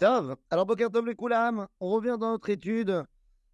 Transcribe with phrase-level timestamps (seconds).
[0.00, 3.04] Alors Boker Tov Koulam, on revient dans notre étude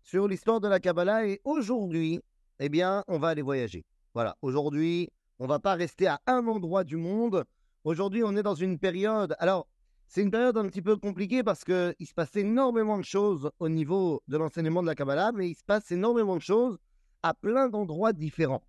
[0.03, 2.21] sur l'histoire de la Kabbalah et aujourd'hui,
[2.59, 3.87] eh bien, on va aller voyager.
[4.13, 7.45] Voilà, aujourd'hui, on va pas rester à un endroit du monde.
[7.83, 9.35] Aujourd'hui, on est dans une période.
[9.39, 9.67] Alors,
[10.07, 13.51] c'est une période un petit peu compliquée parce que il se passe énormément de choses
[13.59, 16.77] au niveau de l'enseignement de la Kabbalah, mais il se passe énormément de choses
[17.23, 18.63] à plein d'endroits différents.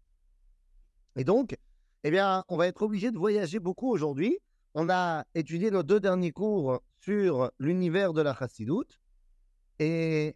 [1.18, 1.58] Et donc,
[2.06, 4.40] eh bien, on va être obligé de voyager beaucoup aujourd'hui.
[4.78, 9.00] On a étudié nos deux derniers cours sur l'univers de la Chassidoute
[9.80, 10.36] et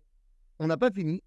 [0.60, 1.22] on n'a pas fini.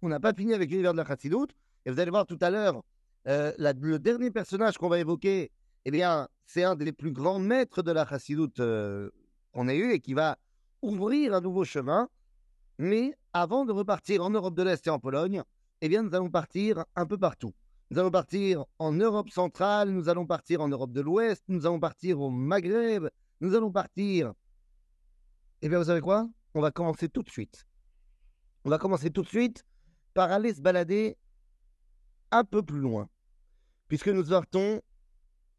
[0.00, 1.56] On n'a pas fini avec l'univers de la Chassidoute.
[1.84, 2.84] Et vous allez voir tout à l'heure,
[3.26, 5.50] euh, le dernier personnage qu'on va évoquer,
[5.84, 9.10] eh bien, c'est un des plus grands maîtres de la Chassidoute euh,
[9.50, 10.38] qu'on ait eu et qui va
[10.82, 12.08] ouvrir un nouveau chemin.
[12.78, 15.42] Mais avant de repartir en Europe de l'Est et en Pologne,
[15.80, 17.54] eh bien, nous allons partir un peu partout.
[17.92, 21.78] Nous allons partir en Europe centrale, nous allons partir en Europe de l'Ouest, nous allons
[21.78, 23.06] partir au Maghreb,
[23.42, 24.32] nous allons partir.
[25.60, 26.26] Eh bien, vous savez quoi?
[26.54, 27.66] On va commencer tout de suite.
[28.64, 29.66] On va commencer tout de suite
[30.14, 31.18] par aller se balader
[32.30, 33.10] un peu plus loin.
[33.88, 34.80] Puisque nous partons,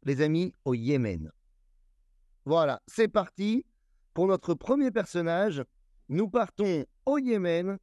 [0.02, 1.30] les amis, au Yémen.
[2.46, 3.64] Voilà, c'est parti
[4.12, 5.62] pour notre premier personnage.
[6.08, 7.78] Nous partons au Yémen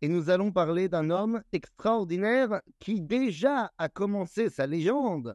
[0.00, 5.34] et nous allons parler d'un homme extraordinaire qui déjà a commencé sa légende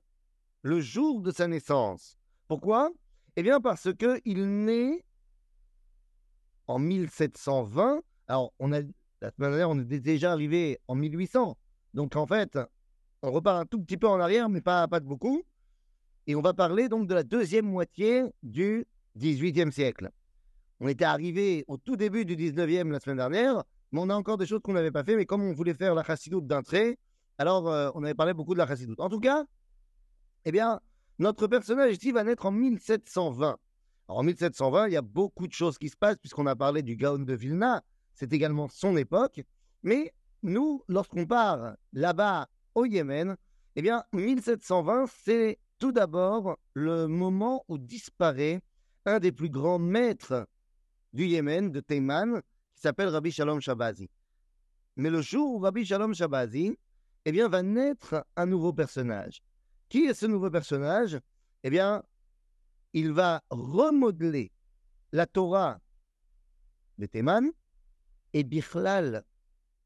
[0.61, 2.17] le jour de sa naissance.
[2.47, 2.91] Pourquoi?
[3.35, 5.03] Eh bien parce que il naît
[6.67, 8.01] en 1720.
[8.27, 8.81] Alors, on a
[9.21, 11.57] la semaine dernière, on est déjà arrivé en 1800.
[11.93, 12.57] Donc en fait,
[13.21, 15.43] on repart un tout petit peu en arrière, mais pas, pas de beaucoup.
[16.27, 18.85] Et on va parler donc de la deuxième moitié du
[19.17, 20.09] 18e siècle.
[20.79, 24.37] On était arrivé au tout début du 19e la semaine dernière, mais on a encore
[24.37, 25.15] des choses qu'on n'avait pas fait.
[25.15, 26.97] Mais comme on voulait faire la chassidoute d'un trait,
[27.37, 28.99] alors euh, on avait parlé beaucoup de la chassidoute.
[28.99, 29.45] En tout cas,
[30.45, 30.81] eh bien,
[31.19, 33.57] notre personnage ici va naître en 1720.
[34.07, 36.81] Alors, en 1720, il y a beaucoup de choses qui se passent, puisqu'on a parlé
[36.81, 37.83] du Gaon de Vilna,
[38.15, 39.41] c'est également son époque.
[39.83, 43.37] Mais nous, lorsqu'on part là-bas au Yémen,
[43.75, 48.61] eh bien, 1720, c'est tout d'abord le moment où disparaît
[49.05, 50.47] un des plus grands maîtres
[51.13, 52.41] du Yémen, de Théman,
[52.83, 54.09] s'appelle Rabbi Shalom Shabazi.
[54.97, 56.77] Mais le jour où Rabbi Shalom Shabazi,
[57.23, 59.41] eh bien, va naître un nouveau personnage.
[59.87, 61.17] Qui est ce nouveau personnage?
[61.63, 62.03] Eh bien,
[62.91, 64.51] il va remodeler
[65.13, 65.79] la Torah
[66.97, 67.51] de Théman
[68.33, 69.23] et Bichlal,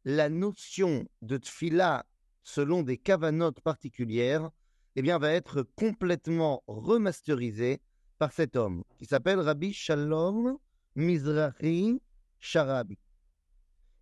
[0.03, 2.03] la notion de tfila
[2.43, 4.49] selon des cavanotes particulières,
[4.95, 7.79] eh bien, va être complètement remasterisée
[8.17, 10.57] par cet homme qui s'appelle Rabbi Shalom
[10.95, 12.01] Mizrahi
[12.39, 12.97] Sharabi.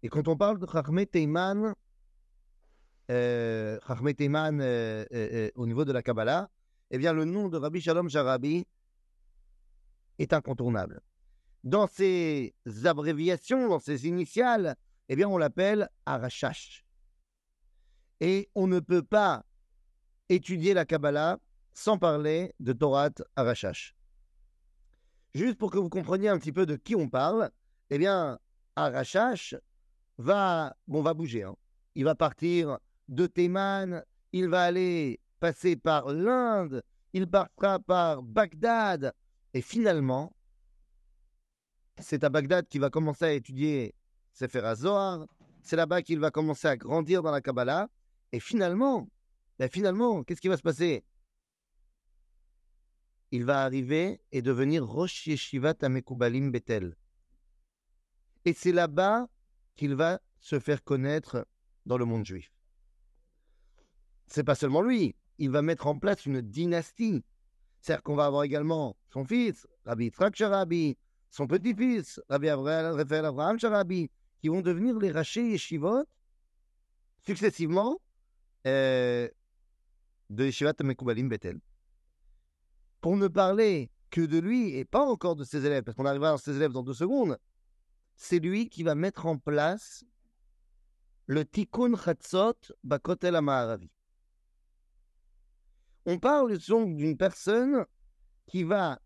[0.04, 1.74] Et quand on parle de Chachmé Teiman,
[3.10, 3.80] euh,
[4.18, 6.50] Teiman euh, euh, euh, au niveau de la Kabbalah,
[6.92, 8.68] eh bien, le nom de Rabbi Shalom Sharabi
[10.20, 11.02] est incontournable.
[11.64, 12.54] Dans ses
[12.84, 14.76] abréviations, dans ses initiales,
[15.10, 16.86] eh bien, on l'appelle Arashash.
[18.20, 19.44] Et on ne peut pas
[20.30, 21.40] étudier la Kabbalah
[21.74, 23.96] sans parler de Torah Arashash.
[25.34, 27.52] Juste pour que vous compreniez un petit peu de qui on parle,
[27.90, 28.40] eh bien,
[28.76, 29.56] Arashash
[30.18, 31.44] va, bon, va bouger.
[31.44, 31.56] hein.
[31.96, 39.14] Il va partir de Théman, il va aller passer par l'Inde, il partira par Bagdad,
[39.54, 40.36] et finalement,
[42.00, 43.96] c'est à Bagdad qu'il va commencer à étudier
[44.34, 45.26] Sefer HaZohar,
[45.62, 47.88] c'est là-bas qu'il va commencer à grandir dans la Kabbalah,
[48.32, 49.08] et finalement,
[49.58, 51.06] ben finalement, qu'est-ce qui va se passer?
[53.32, 56.96] Il va arriver et devenir Rosh Yeshivat Amekubalim Bethel.
[58.46, 59.28] Et c'est là-bas
[59.76, 61.48] qu'il va se faire connaître
[61.86, 62.52] dans le monde juif.
[64.28, 67.24] C'est pas seulement lui, il va mettre en place une dynastie.
[67.82, 70.98] C'est-à-dire qu'on va avoir également son fils, Rabbi Yitzhak Sharabi,
[71.30, 76.06] son petit-fils, Rabbi Abraham Sharabi, qui vont devenir les rachés yeshivot
[77.26, 78.00] successivement
[78.68, 79.28] euh,
[80.30, 81.60] de Yeshivat Mekoubalim Bethel.
[83.02, 86.32] Pour ne parler que de lui et pas encore de ses élèves, parce qu'on arrivera
[86.32, 87.38] dans ses élèves dans deux secondes,
[88.16, 90.06] c'est lui qui va mettre en place
[91.28, 93.92] le Tikkun Chatzot Bakotel Amaharavi.
[96.06, 97.86] On parle donc d'une personne
[98.46, 99.00] qui va,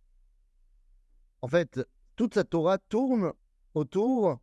[1.42, 1.80] en fait,
[2.16, 3.32] toute sa Torah tourne
[3.74, 4.40] autour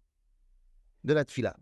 [1.04, 1.56] de la Tfila.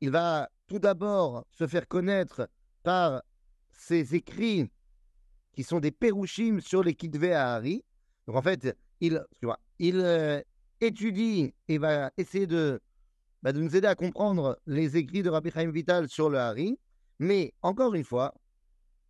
[0.00, 2.48] Il va tout d'abord se faire connaître
[2.82, 3.22] par
[3.70, 4.68] ses écrits
[5.52, 7.84] qui sont des Perushim sur les Kitvé Ahari.
[8.26, 9.24] Donc en fait, il,
[9.78, 10.42] il euh,
[10.82, 12.80] étudie et va essayer de,
[13.42, 16.78] bah, de nous aider à comprendre les écrits de Rabbi Chaim Vital sur le Hari.
[17.18, 18.34] Mais encore une fois,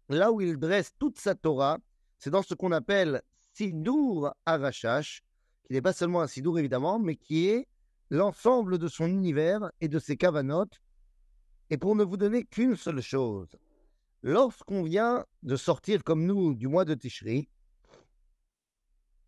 [0.09, 1.79] là où il dresse toute sa Torah,
[2.19, 3.23] c'est dans ce qu'on appelle
[3.55, 5.23] Sidur Arashash,
[5.63, 7.67] qui qui n'est pas seulement un sidour évidemment, mais qui est
[8.11, 10.83] l'ensemble de son univers et de ses cavanotes.
[11.71, 13.49] Et pour ne vous donner qu'une seule chose,
[14.23, 17.49] lorsqu'on vient de sortir comme nous du mois de Tishri,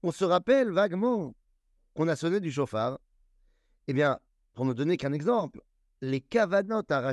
[0.02, 1.34] on se rappelle vaguement
[1.94, 2.98] qu'on a sonné du chauffard.
[3.86, 4.18] Eh bien,
[4.52, 5.60] pour ne donner qu'un exemple,
[6.00, 7.12] les cavanotes à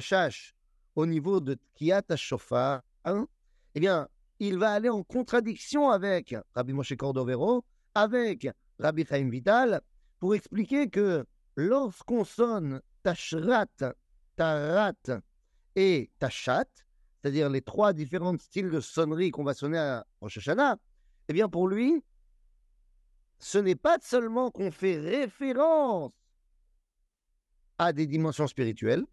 [0.95, 3.27] au niveau de Tkiat chauffard, hein,
[3.75, 4.07] eh bien,
[4.39, 7.63] il va aller en contradiction avec Rabbi Moshe Cordovero,
[7.93, 8.49] avec
[8.79, 9.81] Rabbi Chaim Vital,
[10.19, 11.25] pour expliquer que
[11.55, 13.67] lorsqu'on sonne Tashrat,
[14.35, 14.93] Tarat
[15.75, 16.65] et Tashat,
[17.21, 20.77] c'est-à-dire les trois différents styles de sonnerie qu'on va sonner à Rosh Hashanah,
[21.27, 22.03] eh bien pour lui,
[23.41, 26.11] ce n'est pas seulement qu'on fait référence
[27.77, 29.03] à des dimensions spirituelles,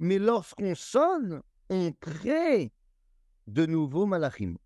[0.00, 1.40] mais lorsqu'on sonne,
[1.70, 2.72] on crée
[3.46, 4.56] de nouveaux malachim.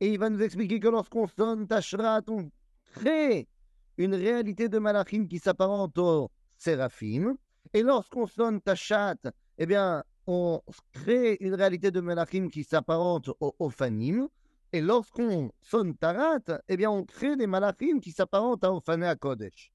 [0.00, 2.50] Et il va nous expliquer que lorsqu'on sonne Tashrat, on
[2.92, 3.48] crée
[3.96, 7.36] une réalité de malachim qui s'apparente aux séraphim.
[7.72, 9.16] Et lorsqu'on sonne Tashat,
[9.58, 10.60] eh bien, on
[10.92, 14.28] crée une réalité de malachim qui s'apparente aux Ophanim.
[14.72, 19.72] Et lorsqu'on sonne Tarat, eh bien, on crée des malachim qui s'apparentent à Ophané Kodesh.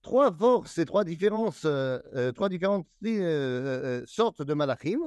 [0.00, 5.00] Trois forces et trois différences, euh, euh, trois différentes euh, sortes de malachim.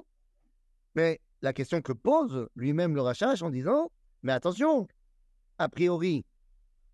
[0.94, 3.92] Mais la question que pose lui-même le Rachash en disant,
[4.22, 4.88] mais attention,
[5.58, 6.24] a priori,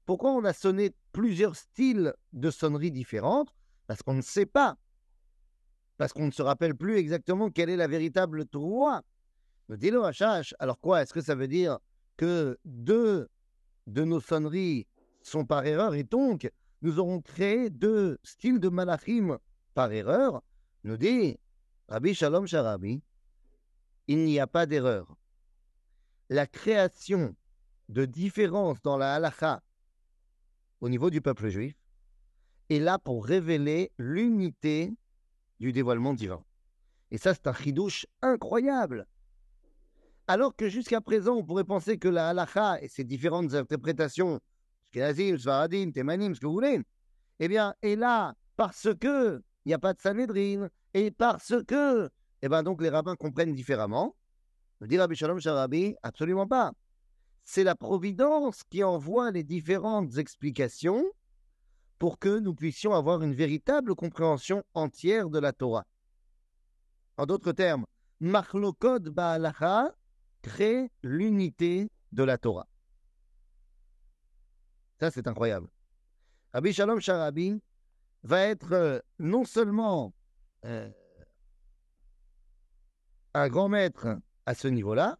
[0.05, 3.53] pourquoi on a sonné plusieurs styles de sonnerie différentes?
[3.87, 4.77] Parce qu'on ne sait pas.
[5.97, 9.03] Parce qu'on ne se rappelle plus exactement quelle est la véritable Torah.
[9.67, 11.77] Me dit le Rachash, alors quoi Est-ce que ça veut dire
[12.19, 13.29] que deux
[13.87, 14.85] de nos sonneries
[15.21, 16.51] sont par erreur et donc
[16.81, 19.39] nous aurons créé deux styles de malachim
[19.73, 20.43] par erreur
[20.83, 21.39] Nous dit
[21.87, 23.01] Rabbi Shalom Sharabi,
[24.07, 25.15] il n'y a pas d'erreur.
[26.27, 27.37] La création
[27.87, 29.63] de différences dans la halakha
[30.81, 31.77] au niveau du peuple juif
[32.69, 34.93] est là pour révéler l'unité
[35.61, 36.43] du dévoilement divin.
[37.11, 39.07] Et ça, c'est un chidouche incroyable.
[40.29, 44.39] Alors que jusqu'à présent, on pourrait penser que la halakha et ses différentes interprétations,
[44.91, 46.79] Shkenazim, Svaradim, Temanim, ce que vous voulez,
[47.39, 52.11] eh bien, est là parce que il n'y a pas de Sanhedrin et parce que,
[52.43, 54.15] eh bien, donc les rabbins comprennent différemment.
[54.81, 56.73] Me dit Rabbi Shalom Sharabi, absolument pas
[57.51, 61.03] c'est la Providence qui envoie les différentes explications
[61.97, 65.87] pour que nous puissions avoir une véritable compréhension entière de la Torah.
[67.17, 67.87] En d'autres termes,
[68.19, 69.95] Machlokod Ba'alacha
[70.41, 72.67] crée l'unité de la Torah.
[74.99, 75.69] Ça, c'est incroyable.
[76.53, 77.61] Rabbi Shalom Sharabi
[78.23, 80.13] va être euh, non seulement
[80.65, 80.89] euh,
[83.33, 85.19] un grand maître à ce niveau-là,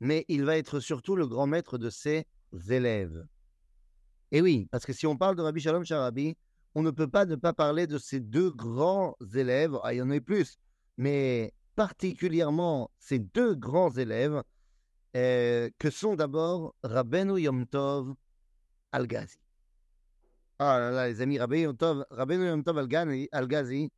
[0.00, 2.26] mais il va être surtout le grand maître de ses
[2.70, 3.26] élèves.
[4.30, 6.36] Et oui, parce que si on parle de Rabbi Shalom Sharabi,
[6.74, 10.02] on ne peut pas ne pas parler de ces deux grands élèves, ah, il y
[10.02, 10.58] en a plus,
[10.96, 14.42] mais particulièrement ces deux grands élèves,
[15.18, 18.14] euh, que sont d'abord Rabbeinu Yom Tov
[18.92, 19.38] Al-Ghazi.
[20.60, 23.90] Ah là là, les amis, Rabbeinu Yom Tov, Yom Tov Al-Ghazi,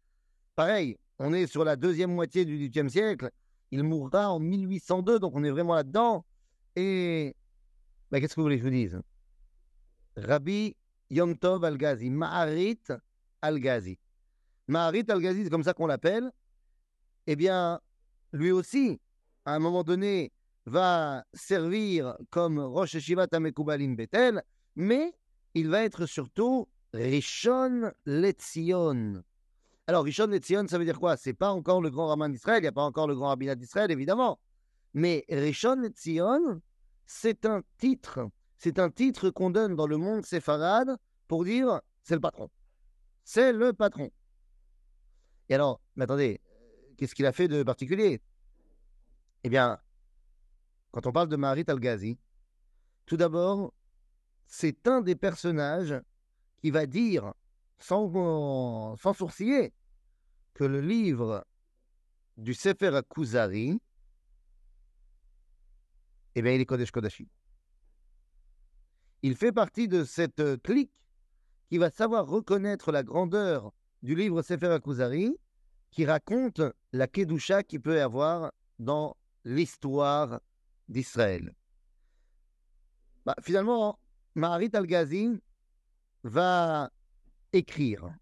[0.56, 3.30] pareil, on est sur la deuxième moitié du XVIIIe siècle,
[3.70, 6.24] il mourra en 1802, donc on est vraiment là-dedans.
[6.74, 7.36] Et
[8.10, 9.00] ben, qu'est-ce que vous voulez que je vous dise?
[10.16, 10.74] Rabbi
[11.10, 12.80] Yom Tov Al-Ghazi, Maharit
[13.42, 13.98] Al-Ghazi.
[14.68, 16.30] Maharit Al-Ghazi, c'est comme ça qu'on l'appelle.
[17.26, 17.78] Eh bien,
[18.32, 19.00] lui aussi,
[19.44, 20.32] à un moment donné,
[20.70, 24.42] va servir comme Rosh Shiva Tamekoubalim Betel,
[24.76, 25.12] mais
[25.54, 29.22] il va être surtout Rishon Letzion.
[29.86, 31.16] Alors, Rishon Tzion, ça veut dire quoi?
[31.16, 33.56] C'est pas encore le grand rabbin d'Israël, il n'y a pas encore le grand rabbinat
[33.56, 34.38] d'Israël, évidemment.
[34.94, 36.62] Mais Rishon Tzion,
[37.06, 38.28] c'est un titre.
[38.56, 40.96] C'est un titre qu'on donne dans le monde séfarade
[41.26, 42.48] pour dire c'est le patron.
[43.24, 44.10] C'est le patron.
[45.48, 46.40] Et alors, mais attendez,
[46.96, 48.20] qu'est-ce qu'il a fait de particulier?
[49.42, 49.80] Eh bien,
[50.90, 52.18] quand on parle de Marit Al-Ghazi,
[53.06, 53.72] tout d'abord,
[54.46, 56.00] c'est un des personnages
[56.60, 57.32] qui va dire,
[57.78, 59.72] sans, sourciller,
[60.54, 61.46] que le livre
[62.36, 63.80] du Sefer Akuzari,
[66.34, 67.26] eh bien, il est Kodesh Kodashim.
[69.22, 70.92] Il fait partie de cette clique
[71.68, 75.36] qui va savoir reconnaître la grandeur du livre Sefer Akuzari,
[75.90, 80.40] qui raconte la Kedusha qu'il peut y avoir dans l'histoire
[80.90, 81.54] d'Israël.
[83.24, 83.98] Bah, finalement,
[84.34, 85.40] Maharit Al-Ghazi
[86.24, 86.90] va
[87.52, 88.12] écrire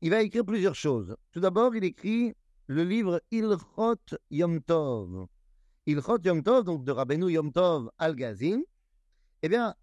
[0.00, 1.16] il va écrire plusieurs choses.
[1.32, 2.34] Tout d'abord, il écrit
[2.66, 3.96] le livre Ilchot
[4.30, 5.26] Yom Tov.
[5.86, 8.62] Ilchot Yom Tov, donc de Rabbeinu Yom Tov Al-Gazim.
[9.42, 9.74] Eh bien,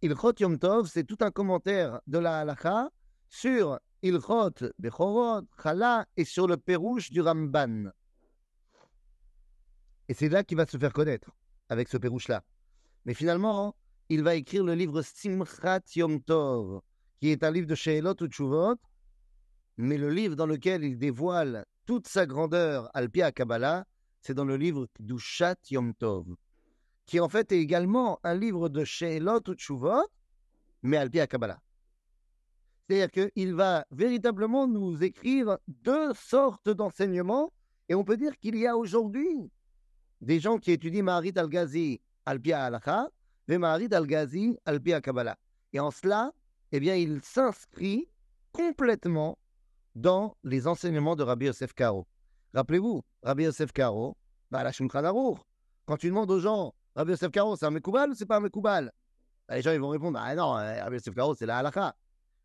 [0.00, 2.90] Ilchot Yom Tov, c'est tout un commentaire de la halakha
[3.28, 7.90] sur Ilchot Bechorot, Chala et sur le Pérouche du Ramban.
[10.10, 11.30] Et c'est là qu'il va se faire connaître,
[11.68, 12.42] avec ce Pérouche-là.
[13.04, 13.76] Mais finalement,
[14.08, 16.80] il va écrire le livre Simchat Yom Tov,
[17.20, 18.74] qui est un livre de Sheelot ou
[19.76, 23.86] mais le livre dans lequel il dévoile toute sa grandeur al à Kabbalah,
[24.20, 26.26] c'est dans le livre Dushat Yom Tov,
[27.06, 30.08] qui en fait est également un livre de Sheelot ou Tshuvot,
[30.82, 31.60] mais al à Kabbalah.
[32.88, 37.52] C'est-à-dire qu'il va véritablement nous écrire deux sortes d'enseignements,
[37.88, 39.52] et on peut dire qu'il y a aujourd'hui
[40.20, 42.80] des gens qui étudient Maharit al-Ghazi al-Pia al
[43.48, 45.36] et Maharit al-Ghazi al-Pia Kabbalah.
[45.72, 46.32] Et en cela,
[46.72, 48.08] eh bien, il s'inscrit
[48.52, 49.38] complètement
[49.94, 52.06] dans les enseignements de Rabbi Yosef Karo.
[52.54, 54.16] Rappelez-vous, Rabbi Yosef Karo,
[54.50, 58.26] bah, la Quand tu demandes aux gens, Rabbi Yosef Karo, c'est un Mekoubal ou c'est
[58.26, 58.92] pas un Mekoubal
[59.48, 61.94] bah, Les gens ils vont répondre, ah non, euh, Rabbi Yosef Karo, c'est la halakha.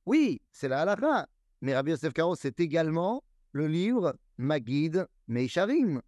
[0.06, 1.28] Oui, c'est la halakha.
[1.62, 6.02] Mais Rabbi Yosef Karo, c'est également le livre Magid Meisharim.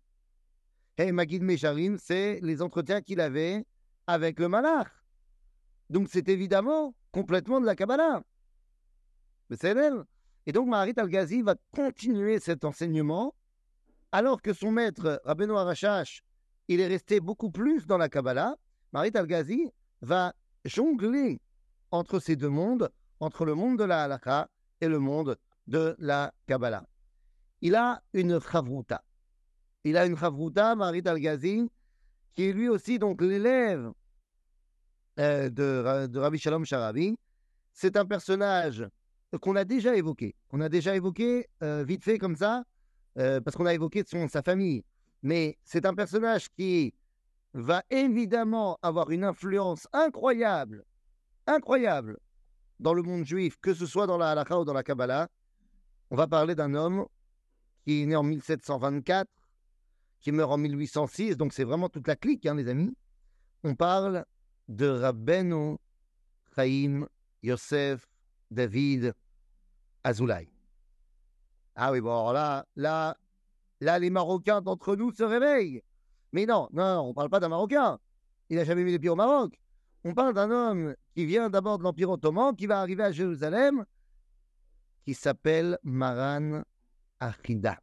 [0.98, 3.66] Et Magid Meisharim, c'est les entretiens qu'il avait
[4.08, 4.88] avec le malach.
[5.89, 8.24] Donc c'est évidemment complètement de la Kabbalah.
[9.50, 10.04] Mais c'est elle.
[10.46, 13.36] Et donc Maharit Al-Ghazi va continuer cet enseignement,
[14.12, 16.24] alors que son maître, Rabbeinu Arachash,
[16.68, 18.56] il est resté beaucoup plus dans la Kabbalah.
[18.92, 19.70] Maharit Al-Ghazi
[20.01, 20.34] va
[20.66, 21.39] jongler
[21.92, 22.89] entre ces deux mondes,
[23.20, 24.50] entre le monde de la halakha
[24.82, 25.38] et le monde
[25.68, 26.86] de la Kabbalah.
[27.62, 29.04] Il a une chavruta.
[29.88, 31.72] Il a une chavruta, Maharit Al-Ghazi,
[32.36, 33.89] qui est lui aussi donc l'élève
[35.17, 37.17] euh, de, Rabbi Shalom Sharabi.
[37.72, 38.86] C'est un personnage
[39.39, 40.36] qu'on a déjà évoqué.
[40.51, 42.65] On a déjà évoqué euh, vite fait comme ça,
[43.17, 44.84] euh, parce qu'on a évoqué son, sa famille.
[45.24, 46.94] Mais c'est un personnage qui
[47.53, 50.84] va évidemment avoir une influence incroyable,
[51.46, 52.17] incroyable
[52.82, 55.29] dans le monde juif, que ce soit dans la halakha ou dans la Kabbalah.
[56.12, 57.06] On va parler d'un homme
[57.86, 59.29] qui est né en 1724,
[60.20, 62.96] qui meurt en 1806, donc c'est vraiment toute la clique, hein, les amis.
[63.64, 64.26] On parle
[64.68, 65.78] de Rabbeinu
[66.56, 67.08] Chaim
[67.44, 68.08] Yosef
[68.52, 69.14] David
[70.04, 70.50] Azoulay.
[71.76, 73.16] Ah oui, bon, là, là,
[73.82, 75.84] là, les Marocains d'entre nous se réveillent.
[76.32, 78.00] Mais non, non, on ne parle pas d'un Marocain.
[78.50, 79.60] Il n'a jamais mis les pieds au Maroc.
[80.04, 83.86] On parle d'un homme qui vient d'abord de l'Empire ottoman, qui va arriver à Jérusalem,
[85.04, 86.64] qui s'appelle Maran
[87.20, 87.80] Achida.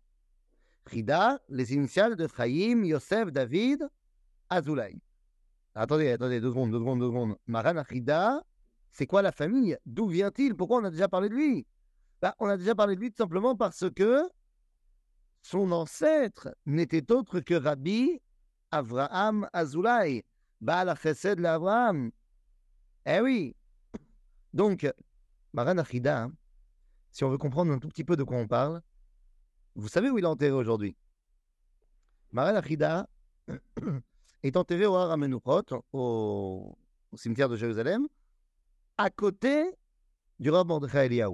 [0.91, 3.89] Chida, les initiales de Chaim Yosef David
[4.51, 5.01] Azoulay.
[5.75, 7.37] Attendez, attendez, deux secondes, deux secondes, deux secondes.
[7.47, 7.83] Maran
[8.95, 9.77] c'est quoi la famille?
[9.85, 10.55] D'où vient-il?
[10.55, 11.67] Pourquoi on a déjà parlé de lui?
[12.23, 14.23] Bah, On a déjà parlé de lui tout simplement parce que
[15.43, 18.21] son ancêtre n'était autre que Rabbi
[18.71, 20.25] Avraham Azoulay,
[20.61, 22.13] Baal Chesed l'Avraham.
[23.05, 23.57] Eh oui
[24.53, 24.89] Donc,
[25.53, 26.29] Maran Achida,
[27.11, 28.81] si on veut comprendre un tout petit peu de quoi on parle,
[29.75, 30.97] vous savez où il est enterré aujourd'hui?
[32.33, 33.09] Maran Achida
[34.43, 35.17] est enterré au Har
[35.93, 36.77] au,
[37.13, 38.09] au cimetière de Jérusalem,
[38.99, 39.71] à côté
[40.39, 41.25] du Rav Mordechai.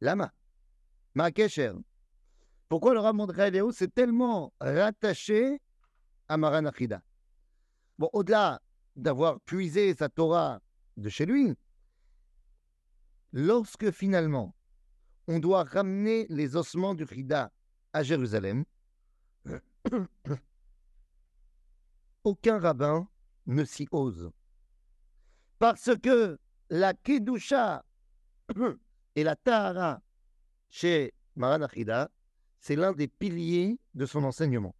[0.00, 0.32] Lama,
[1.14, 1.72] Ma'akesher.
[2.68, 5.60] Pourquoi le Rav Mordechai Eliyahu s'est tellement rattaché
[6.28, 7.02] à Maran Achida
[7.98, 8.60] Bon, au-delà
[8.94, 10.60] d'avoir puisé sa Torah
[10.96, 11.54] de chez lui,
[13.32, 14.54] lorsque finalement
[15.28, 17.52] on doit ramener les ossements du Chida
[17.92, 18.64] à Jérusalem,
[22.24, 23.08] aucun rabbin
[23.46, 24.30] ne s'y ose.
[25.58, 26.38] Parce que
[26.70, 27.84] la Kedusha
[29.16, 30.02] et la Tahara
[30.68, 32.10] chez Maran Achida,
[32.58, 34.74] c'est l'un des piliers de son enseignement.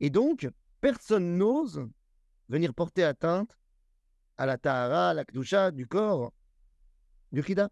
[0.00, 0.48] Et donc,
[0.80, 1.88] personne n'ose
[2.48, 3.56] venir porter atteinte
[4.36, 6.32] à la Tahara, à la Kedusha du corps
[7.30, 7.70] du Chida.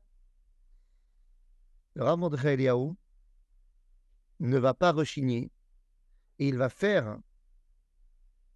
[2.00, 2.18] Le Rav
[4.40, 5.52] ne va pas rechigner
[6.38, 7.18] et il va faire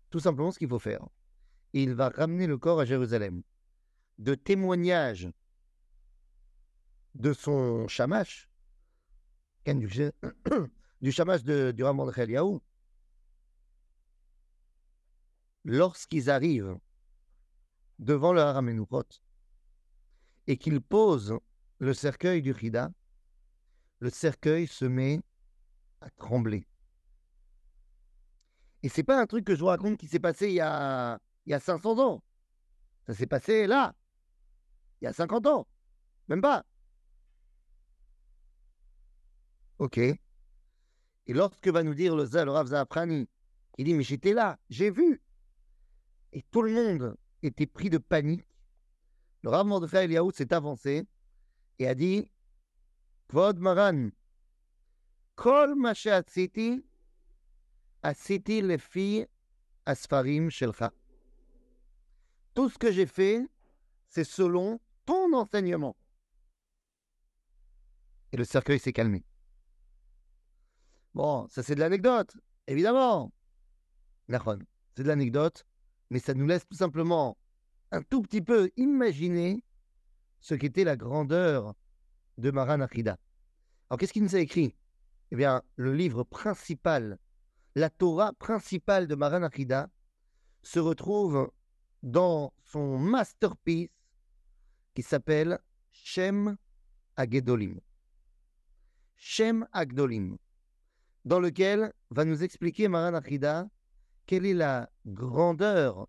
[0.09, 1.07] tout simplement ce qu'il faut faire
[1.75, 3.43] il va ramener le corps à Jérusalem.
[4.19, 5.29] De témoignage
[7.17, 8.49] de son chamash,
[9.67, 10.13] du, de,
[11.03, 12.61] du de
[15.65, 16.79] lorsqu'ils arrivent
[17.99, 19.05] devant le Haramenuchot
[20.47, 21.39] et qu'ils posent
[21.79, 22.93] le cercueil du Chida,
[24.01, 25.21] le cercueil se met
[26.01, 26.67] à trembler.
[28.83, 31.19] Et c'est pas un truc que je vous raconte qui s'est passé il y a
[31.47, 32.23] il y a 500 ans.
[33.07, 33.95] Ça s'est passé là,
[35.01, 35.67] il y a 50 ans.
[36.29, 36.65] Même pas.
[39.79, 39.99] Ok.
[39.99, 40.19] Et
[41.29, 42.69] lorsque va nous dire le, le Rav
[43.77, 45.21] il dit, mais j'étais là, j'ai vu.
[46.33, 48.47] Et tout le monde était pris de panique.
[49.43, 51.07] Le Rav Mordechai Eliaou s'est avancé
[51.79, 52.31] et a dit
[62.55, 63.45] Tout ce que j'ai fait,
[64.09, 65.97] c'est selon ton enseignement.
[68.31, 69.25] Et le cercueil s'est calmé.
[71.13, 72.37] Bon, ça c'est de l'anecdote,
[72.69, 73.33] évidemment.
[74.29, 75.67] C'est de l'anecdote,
[76.09, 77.37] mais ça nous laisse tout simplement
[77.91, 79.65] un tout petit peu imaginer
[80.39, 81.75] ce qu'était la grandeur
[82.39, 83.19] de Maran Achida.
[83.89, 84.75] Alors qu'est-ce qu'il nous a écrit?
[85.31, 87.19] Eh bien, le livre principal,
[87.75, 89.91] la Torah principale de Maran Achida,
[90.63, 91.51] se retrouve
[92.03, 93.91] dans son masterpiece
[94.95, 95.59] qui s'appelle
[95.91, 96.57] Shem
[97.17, 97.81] Agedolim.
[99.17, 100.37] Shem Agdolim,
[101.25, 103.69] dans lequel va nous expliquer Maran Achida
[104.27, 106.09] quelle est la grandeur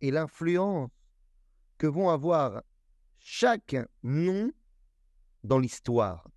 [0.00, 0.90] et l'influence
[1.78, 2.62] que vont avoir
[3.18, 4.52] chaque nom
[5.44, 6.28] dans l'histoire.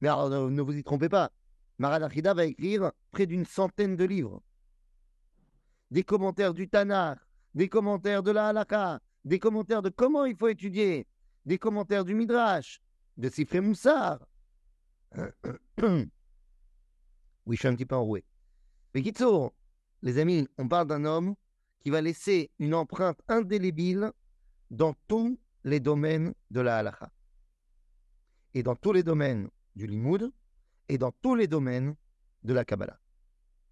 [0.00, 1.30] Mais alors, ne, vous y trompez pas,
[1.78, 4.42] Maran Achida va écrire près d'une centaine de livres.
[5.90, 7.18] Des commentaires du Tanakh,
[7.54, 11.06] des commentaires de la Halakha, des commentaires de comment il faut étudier,
[11.46, 12.80] des commentaires du Midrash,
[13.16, 14.18] de Sifre Moussar.
[17.46, 18.24] Oui, je suis un petit peu enroué.
[18.94, 19.52] Mais Kitsour,
[20.00, 21.34] les amis, on parle d'un homme
[21.80, 24.12] qui va laisser une empreinte indélébile
[24.70, 27.10] dans tous les domaines de la halakha.
[28.54, 30.32] Et dans tous les domaines du limoud,
[30.88, 31.96] et dans tous les domaines
[32.42, 32.98] de la Kabbalah.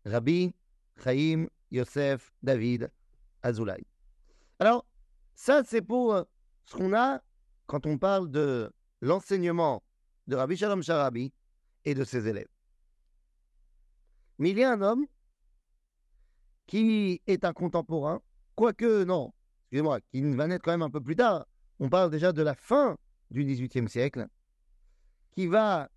[0.05, 0.55] Rabbi,
[1.03, 2.91] Chaim, Yosef, David,
[3.43, 3.85] Azoulay.
[4.59, 4.87] Alors,
[5.35, 6.25] ça, c'est pour euh,
[6.65, 7.21] ce qu'on a
[7.67, 9.83] quand on parle de l'enseignement
[10.27, 11.33] de Rabbi Shalom Sharabi
[11.85, 12.49] et de ses élèves.
[14.39, 15.07] Mais il y a un homme
[16.67, 18.21] qui est un contemporain,
[18.55, 19.33] quoique non,
[19.65, 21.47] excusez-moi, qui va naître quand même un peu plus tard.
[21.83, 22.97] On parle déjà de la fin
[23.33, 24.29] du XVIIIe siècle,
[25.33, 25.91] qui va,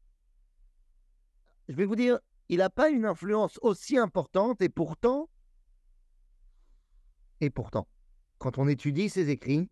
[1.69, 2.17] je vais vous dire,
[2.49, 5.29] il n'a pas une influence aussi importante et pourtant,
[7.39, 7.87] et pourtant,
[8.39, 9.69] quand on étudie ses écrits,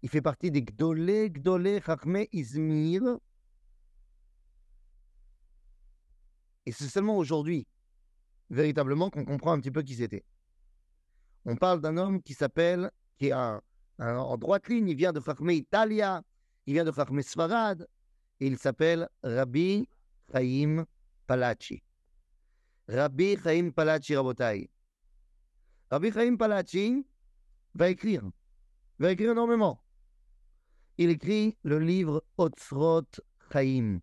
[0.00, 3.18] il fait partie des Gdolé, Gdolé, Chachme, Izmir,
[6.64, 7.66] Et c'est seulement aujourd'hui,
[8.48, 10.24] véritablement, qu'on comprend un petit peu qui c'était.
[11.44, 13.60] On parle d'un homme qui s'appelle, qui est un,
[14.02, 16.22] en droite ligne, il vient de Chachme Italia,
[16.66, 17.86] il vient de Chachme Sfarad,
[18.40, 19.88] et il s'appelle Rabbi
[20.32, 20.84] Chaim
[21.26, 21.82] Palachi.
[22.88, 24.68] Rabbi Chaim Palachi Rabotai.
[25.90, 27.06] Rabbi Chaim Palachi
[27.74, 28.22] va écrire,
[28.98, 29.82] va écrire énormément.
[30.98, 33.06] Il écrit le livre Otsrot
[33.52, 34.00] Chaim.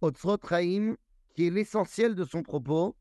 [0.00, 0.96] Otsrot Chaim,
[1.34, 2.96] qui est l'essentiel de son propos,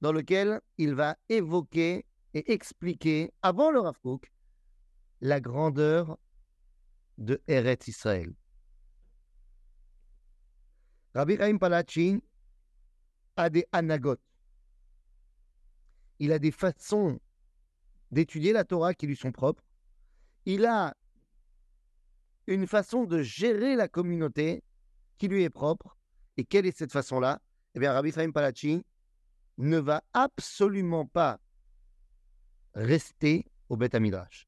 [0.00, 3.96] dans lequel il va évoquer et expliquer, avant le Rav
[5.20, 6.18] la grandeur
[7.18, 8.34] de Eretz Israël.
[11.14, 12.22] Rabbi Chaim Palachi
[13.36, 14.20] a des anagotes.
[16.18, 17.18] Il a des façons
[18.10, 19.64] d'étudier la Torah qui lui sont propres.
[20.44, 20.94] Il a
[22.46, 24.62] une façon de gérer la communauté
[25.18, 25.96] qui lui est propre.
[26.36, 27.40] Et quelle est cette façon-là?
[27.74, 28.84] Eh bien, Rabbi Chaim Palachi
[29.58, 31.40] ne va absolument pas
[32.74, 34.45] rester au Beth Midrash.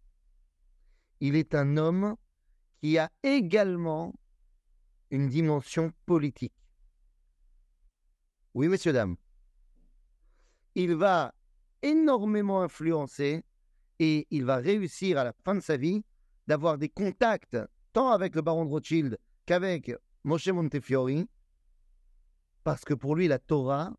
[1.20, 2.16] Il est un homme
[2.81, 4.14] qui a également
[5.11, 6.54] une dimension politique.
[8.54, 9.16] Oui, messieurs, dames.
[10.74, 11.35] Il va
[11.83, 13.44] énormément influencer
[13.98, 16.04] et il va réussir à la fin de sa vie
[16.46, 17.57] d'avoir des contacts
[17.92, 19.92] tant avec le baron de Rothschild qu'avec
[20.24, 21.09] Moshe Montefiore
[22.68, 23.94] parce que pour lui, la Torah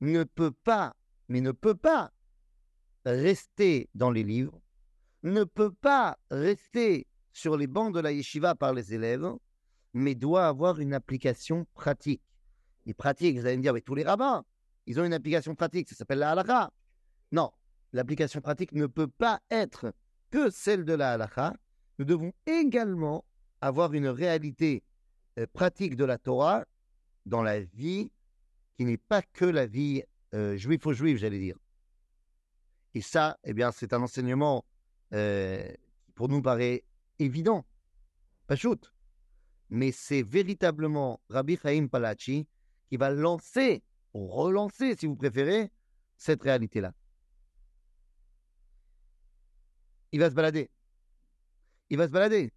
[0.00, 0.96] ne peut pas,
[1.28, 2.10] mais ne peut pas
[3.04, 4.62] rester dans les livres,
[5.24, 9.32] ne peut pas rester sur les bancs de la yeshiva par les élèves,
[9.92, 12.22] mais doit avoir une application pratique.
[12.86, 14.44] Et pratique, vous allez me dire, mais tous les rabbins,
[14.86, 16.70] ils ont une application pratique, ça s'appelle la halakha.
[17.32, 17.50] Non,
[17.92, 19.92] l'application pratique ne peut pas être
[20.30, 21.54] que celle de la halakha.
[21.98, 23.24] Nous devons également
[23.60, 24.82] avoir une réalité
[25.38, 26.64] euh, pratique de la Torah
[27.24, 28.12] dans la vie
[28.76, 30.02] qui n'est pas que la vie
[30.56, 31.56] juif ou juive, j'allais dire.
[32.94, 34.64] Et ça, eh bien, c'est un enseignement
[35.14, 35.72] euh,
[36.14, 36.84] pour nous paraît
[37.18, 37.64] évident,
[38.46, 38.92] pas shoot.
[39.70, 42.46] Mais c'est véritablement Rabbi Chaim Palachi
[42.88, 45.70] qui va lancer, relancer, si vous préférez,
[46.16, 46.92] cette réalité-là.
[50.12, 50.70] Il va se balader.
[51.90, 52.52] Il va se balader.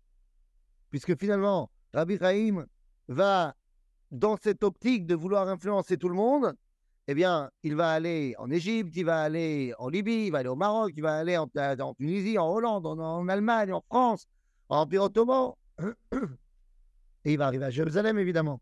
[0.89, 2.65] Puisque finalement, Rabbi Chaim
[3.07, 3.55] va
[4.11, 6.55] dans cette optique de vouloir influencer tout le monde,
[7.09, 10.49] eh bien, il va aller en Égypte, il va aller en Libye, il va aller
[10.49, 11.47] au Maroc, il va aller en,
[11.93, 14.27] Tunisie, en Hollande, en, Allemagne, en France,
[14.67, 15.53] en Empire ottoman.
[17.23, 18.61] Et il va arriver à Jérusalem, évidemment.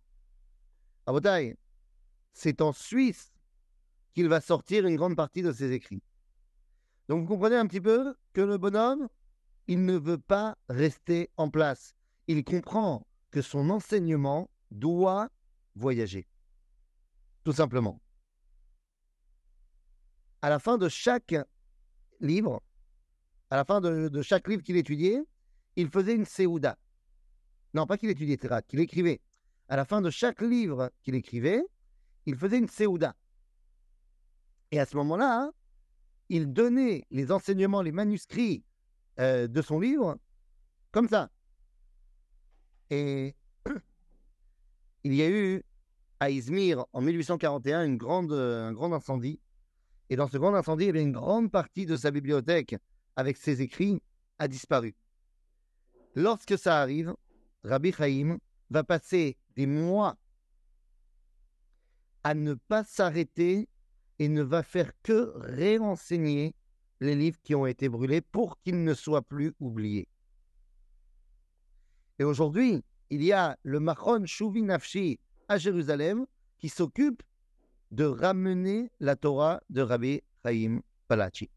[1.08, 1.56] À Botaï,
[2.34, 3.34] c'est en Suisse
[4.14, 6.04] qu'il va sortir une grande partie de ses écrits.
[7.10, 9.08] Donc vous comprenez un petit peu que le bonhomme,
[9.68, 11.96] il ne veut pas rester en place.
[12.28, 15.30] Il comprend que son enseignement doit
[15.76, 16.28] voyager.
[17.44, 18.00] Tout simplement
[20.46, 21.34] à la fin de chaque
[22.20, 22.62] livre,
[23.50, 25.24] à la fin de, chaque livre qu'il étudiait,
[25.76, 26.78] il faisait une séouda.
[27.74, 29.22] Non, pas qu'il étudiait, qu'il écrivait.
[29.70, 31.66] À la fin de chaque livre qu'il écrivait,
[32.28, 33.16] il faisait une séouda.
[34.70, 35.50] Et à ce moment-là,
[36.30, 38.64] il donnait les enseignements, les manuscrits
[39.20, 40.16] euh, de son livre
[40.92, 41.32] comme ça.
[42.92, 43.36] Et
[45.04, 45.64] il y a eu
[46.20, 49.40] à Izmir en 1841 une grande, un grand incendie
[50.10, 52.76] et dans ce grand incendie, eh une grande partie de sa bibliothèque
[53.16, 54.02] avec ses écrits
[54.38, 54.96] a disparu.
[56.16, 57.16] Lorsque ça arrive,
[57.64, 58.38] Rabbi Chaim
[58.70, 60.18] va passer des mois
[62.24, 63.68] à ne pas s'arrêter
[64.20, 66.56] et ne va faire que réenseigner
[67.00, 70.08] les livres qui ont été brûlés pour qu'ils ne soient plus oubliés.
[72.18, 76.26] Et aujourd'hui, il y a le Machon Shuvi Nafshi à Jérusalem
[76.58, 77.22] qui s'occupe
[77.96, 81.50] de ramener la Torah de Rabbi Chaim Palachi.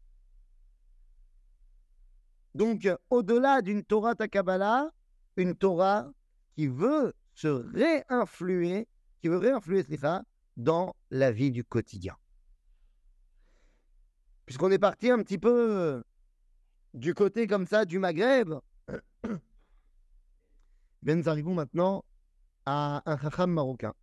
[2.55, 4.89] Donc, au-delà d'une Torah Takabala,
[5.35, 6.09] une Torah
[6.55, 8.87] qui veut se réinfluer,
[9.21, 9.83] qui veut réinfluer
[10.55, 12.15] dans la vie du quotidien.
[14.45, 16.01] Puisqu'on est parti un petit peu
[16.93, 18.53] du côté comme ça du Maghreb,
[21.03, 22.05] ben, nous arrivons maintenant
[22.65, 23.93] à un Chacham marocain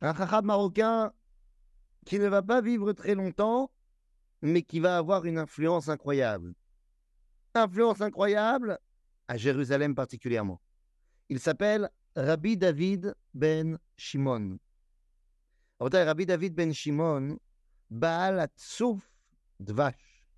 [0.00, 1.12] un chachab marocain
[2.04, 3.70] qui ne va pas vivre très longtemps,
[4.42, 6.54] mais qui va avoir une influence incroyable.
[7.54, 8.78] Influence incroyable
[9.28, 10.60] à Jérusalem particulièrement.
[11.28, 14.58] Il s'appelle Rabbi David ben Shimon.
[15.80, 17.38] Rabbi David ben Shimon,
[17.90, 19.10] Baal Atsouf
[19.58, 20.28] Dvash.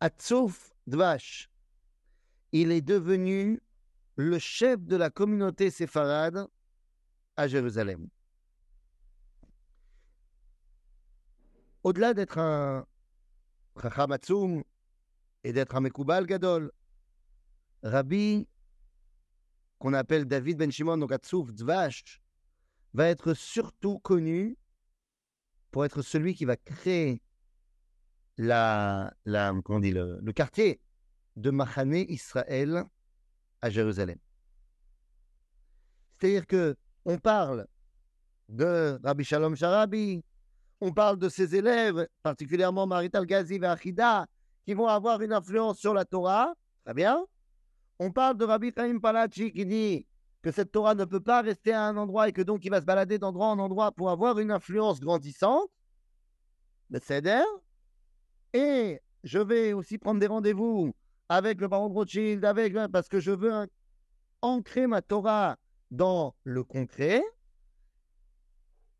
[0.00, 1.48] Atsouf Dvash.
[2.52, 3.60] Il est devenu
[4.16, 6.48] le chef de la communauté séfarade
[7.38, 8.08] à Jérusalem.
[11.84, 12.84] Au-delà d'être un
[13.80, 14.12] Chacham
[15.44, 16.72] et d'être un Mekoubal Gadol,
[17.84, 18.48] Rabbi,
[19.78, 22.20] qu'on appelle David Ben Shimon, donc Atsouf Dvash,
[22.92, 24.58] va être surtout connu
[25.70, 27.22] pour être celui qui va créer
[28.36, 30.80] la, la, comment dit, le, quartier
[31.36, 32.84] de Mahané Israël
[33.62, 34.18] à Jérusalem.
[36.14, 36.76] C'est-à-dire que
[37.08, 37.66] on parle
[38.50, 40.22] de Rabbi Shalom Sharabi,
[40.82, 44.26] on parle de ses élèves, particulièrement Marital Gazi et Achida,
[44.66, 46.52] qui vont avoir une influence sur la Torah.
[46.84, 47.24] Très bien.
[47.98, 50.06] On parle de Rabbi Chaim Palachi qui dit
[50.42, 52.80] que cette Torah ne peut pas rester à un endroit et que donc il va
[52.80, 55.70] se balader d'endroit en endroit pour avoir une influence grandissante.
[56.90, 57.42] Le Seder.
[58.52, 60.94] Et je vais aussi prendre des rendez-vous
[61.30, 63.66] avec le baron Rothschild, avec, parce que je veux
[64.42, 65.56] ancrer ma Torah
[65.90, 67.22] dans le concret,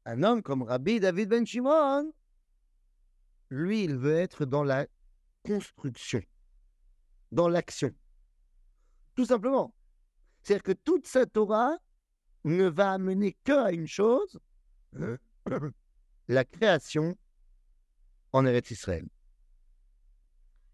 [0.04, 2.12] un homme comme Rabbi David Ben Shimon,
[3.50, 4.86] lui, il veut être dans la
[5.44, 6.22] construction,
[7.32, 7.94] dans l'action.
[9.14, 9.74] Tout simplement.
[10.42, 11.76] C'est-à-dire que toute cette Torah
[12.44, 14.38] ne va amener qu'à une chose,
[16.28, 17.16] la création
[18.32, 19.06] en Eretz Israël.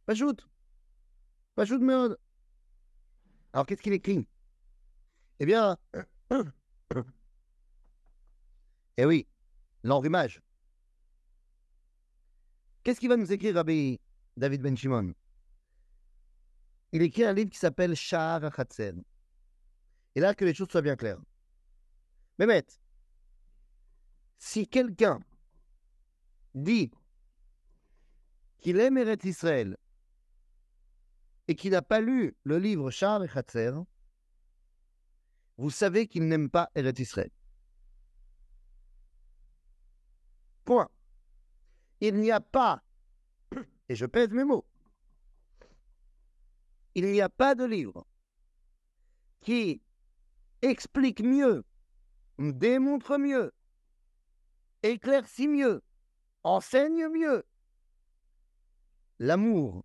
[0.07, 0.41] Pas shoot
[1.81, 2.19] merde.
[3.53, 4.29] Alors qu'est-ce qu'il écrit?
[5.41, 5.77] Eh bien,
[8.97, 9.27] eh oui,
[9.83, 10.41] l'enrhumage.
[12.83, 14.01] Qu'est-ce qu'il va nous écrire, Rabbi
[14.37, 15.15] David Ben Shimon?
[16.93, 19.03] Il écrit un livre qui s'appelle Shahar Achatsen.
[20.15, 21.21] Et là, que les choses soient bien claires.
[22.39, 22.67] Mehmet,
[24.39, 25.19] si quelqu'un
[26.55, 26.93] dit
[28.59, 29.77] qu'il aime Eretz Israël
[31.49, 33.87] et qu'il n'a pas lu le livre Shahar Achatsen,
[35.57, 37.31] vous savez qu'il n'aime pas Eretz Israël.
[40.65, 40.89] Point.
[42.01, 42.83] Il n'y a pas,
[43.89, 44.67] et je pèse mes mots,
[46.95, 48.07] il n'y a pas de livre
[49.41, 49.83] qui
[50.63, 51.65] explique mieux,
[52.39, 53.53] démontre mieux,
[54.83, 55.83] éclaircit mieux,
[56.43, 57.45] enseigne mieux
[59.19, 59.85] l'amour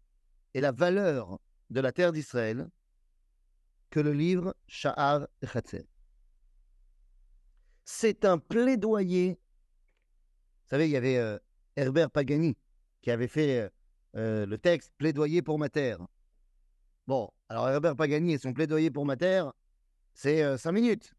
[0.54, 2.70] et la valeur de la terre d'Israël
[3.90, 5.86] que le livre Sha'ar Chatzel.
[7.86, 9.40] C'est un plaidoyer
[10.70, 11.38] savez, il y avait euh,
[11.76, 12.56] Herbert Pagani
[13.02, 13.70] qui avait fait euh,
[14.16, 16.00] euh, le texte Plaidoyer pour ma terre.
[17.08, 19.52] Bon, alors Herbert Pagani et son plaidoyer pour ma terre,
[20.14, 21.14] c'est cinq minutes.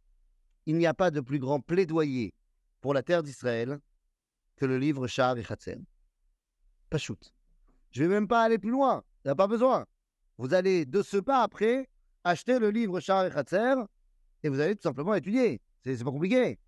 [0.66, 2.32] Il n'y a pas de plus grand plaidoyer
[2.80, 3.80] pour la terre d'Israël
[4.56, 5.78] que le livre Char et Chatzer.
[6.90, 7.32] Pas shoot.
[7.90, 9.02] Je vais même pas aller plus loin.
[9.24, 9.86] Il n'y a pas besoin.
[10.38, 11.88] Vous allez de ce pas après
[12.24, 13.74] acheter le livre Char et Chatzer
[14.42, 15.60] et vous allez tout simplement étudier.
[15.84, 16.58] C'est pas compliqué.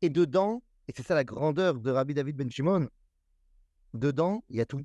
[0.00, 2.88] Et dedans, et c'est ça la grandeur de Rabbi David Ben Shimon,
[3.94, 4.84] dedans, il y a tout.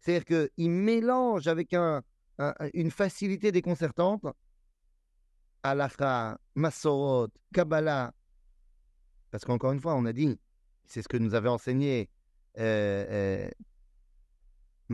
[0.00, 2.02] C'est-à-dire qu'il mélange avec un,
[2.38, 4.24] un- une facilité déconcertante
[5.62, 8.12] Halakha, Masorot, Kabbalah.
[9.30, 10.38] Parce qu'encore une fois, on a dit,
[10.86, 12.08] c'est ce que nous avait enseigné
[12.58, 13.50] euh, euh,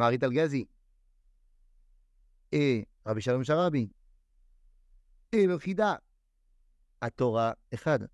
[0.00, 0.66] Al-Ghazi
[2.50, 3.90] et Shalom Sharabi
[5.32, 6.00] et le Chida
[7.00, 8.08] à Torah Echad.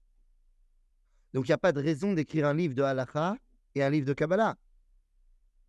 [1.34, 3.36] Donc il n'y a pas de raison d'écrire un livre de Halakha
[3.74, 4.56] et un livre de Kabbalah.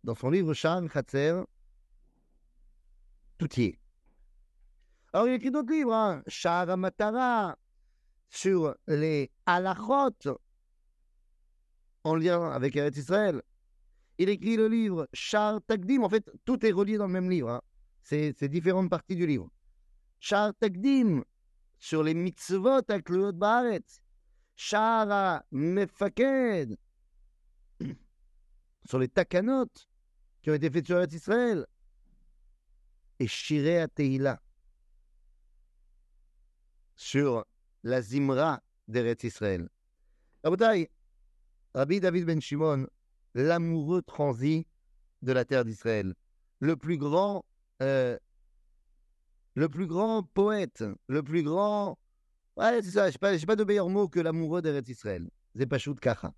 [0.04, 1.42] Dans son livre Sham Khatser,
[3.36, 3.78] tout y est.
[5.12, 6.22] Alors il écrit d'autres livres, hein,
[8.30, 10.38] sur les halachot
[12.04, 13.42] en lien avec Eretz Israël.
[14.16, 16.02] Il écrit le livre Shar Takdim.
[16.02, 17.50] En fait, tout est relié dans le même livre.
[17.50, 17.60] hein.
[18.02, 19.50] C'est différentes parties du livre.
[20.18, 21.22] Shar Takdim
[21.78, 24.00] sur les mitzvot à Kluot Baaretz.
[24.56, 26.76] Shara Mefaked
[28.84, 29.70] sur les takanot
[30.42, 31.66] qui ont été faits sur Israël.
[33.18, 34.40] Et Shirei Tehila
[36.96, 37.46] sur
[37.82, 39.68] la Zimra d'Eretz Israël.
[40.44, 40.90] Rabotai,
[41.74, 42.86] Rabbi David Ben Shimon,
[43.34, 44.66] l'amoureux transi
[45.22, 46.14] de la terre d'Israël,
[46.58, 47.44] le plus grand,
[47.82, 48.18] euh,
[49.54, 51.98] le plus grand poète, le plus grand,
[52.56, 55.28] ouais c'est ça, je n'ai pas, de meilleur mot que l'amoureux d'Eretz Israël.
[55.56, 55.68] C'est
[56.00, 56.32] Kacha.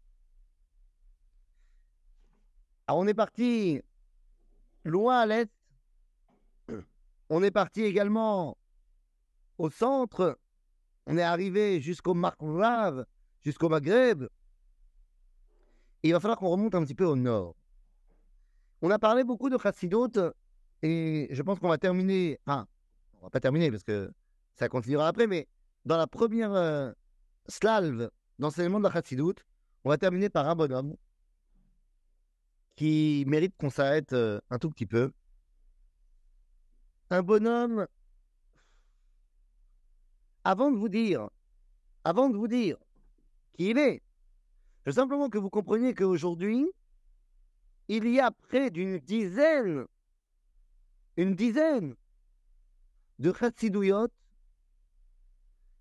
[2.86, 3.80] Alors on est parti
[4.84, 5.50] loin à l'est,
[7.28, 8.56] on est parti également
[9.58, 10.38] au centre,
[11.06, 13.04] on est arrivé jusqu'au Marrav,
[13.40, 14.24] jusqu'au Maghreb.
[16.02, 17.54] Il va falloir qu'on remonte un petit peu au nord.
[18.80, 20.08] On a parlé beaucoup de Chassidot
[20.82, 22.38] et je pense qu'on va terminer.
[22.46, 22.66] Enfin,
[23.20, 24.12] on va pas terminer parce que
[24.54, 25.48] ça continuera après, mais
[25.84, 26.92] dans la première euh,
[27.48, 29.34] slave d'enseignement de la Chassidut,
[29.84, 30.96] on va terminer par un bonhomme
[32.76, 35.12] qui mérite qu'on s'arrête euh, un tout petit peu.
[37.10, 37.86] Un bonhomme
[40.44, 41.28] avant de vous dire,
[42.04, 42.76] avant de vous dire
[43.52, 44.02] qui il est,
[44.84, 46.66] je veux simplement que vous compreniez qu'aujourd'hui,
[47.88, 49.86] il y a près d'une dizaine,
[51.22, 51.94] une dizaine
[53.18, 54.08] de Chassidouyot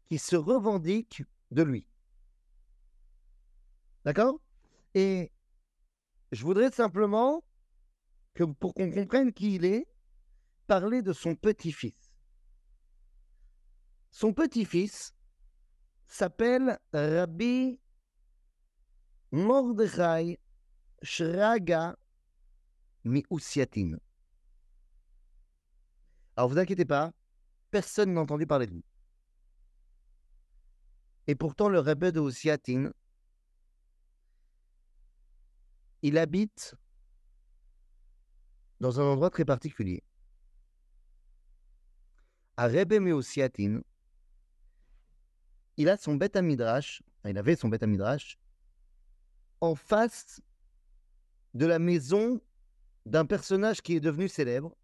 [0.06, 1.88] qui se revendiquent de lui.
[4.06, 4.40] D'accord?
[4.94, 5.32] Et
[6.32, 7.44] je voudrais simplement
[8.34, 9.88] que pour qu'on comprenne qui il est,
[10.68, 12.12] parler de son petit-fils.
[14.12, 15.14] Son petit-fils
[16.06, 17.80] s'appelle Rabbi
[19.32, 20.40] Mordechai
[21.02, 21.98] Shraga
[23.04, 23.98] Miusiatin.
[26.42, 27.14] Alors vous inquiétez pas,
[27.70, 28.84] personne n'a entendu parler de lui.
[31.28, 32.92] Et pourtant, le Rebbe de Usiatin,
[36.02, 36.74] il habite
[38.80, 40.02] dans un endroit très particulier.
[42.58, 43.82] À Rebbe Meusiatin,
[45.78, 48.18] il a son bête à il avait son bête à
[49.62, 50.42] en face
[51.54, 52.42] de la maison
[53.06, 54.76] d'un personnage qui est devenu célèbre,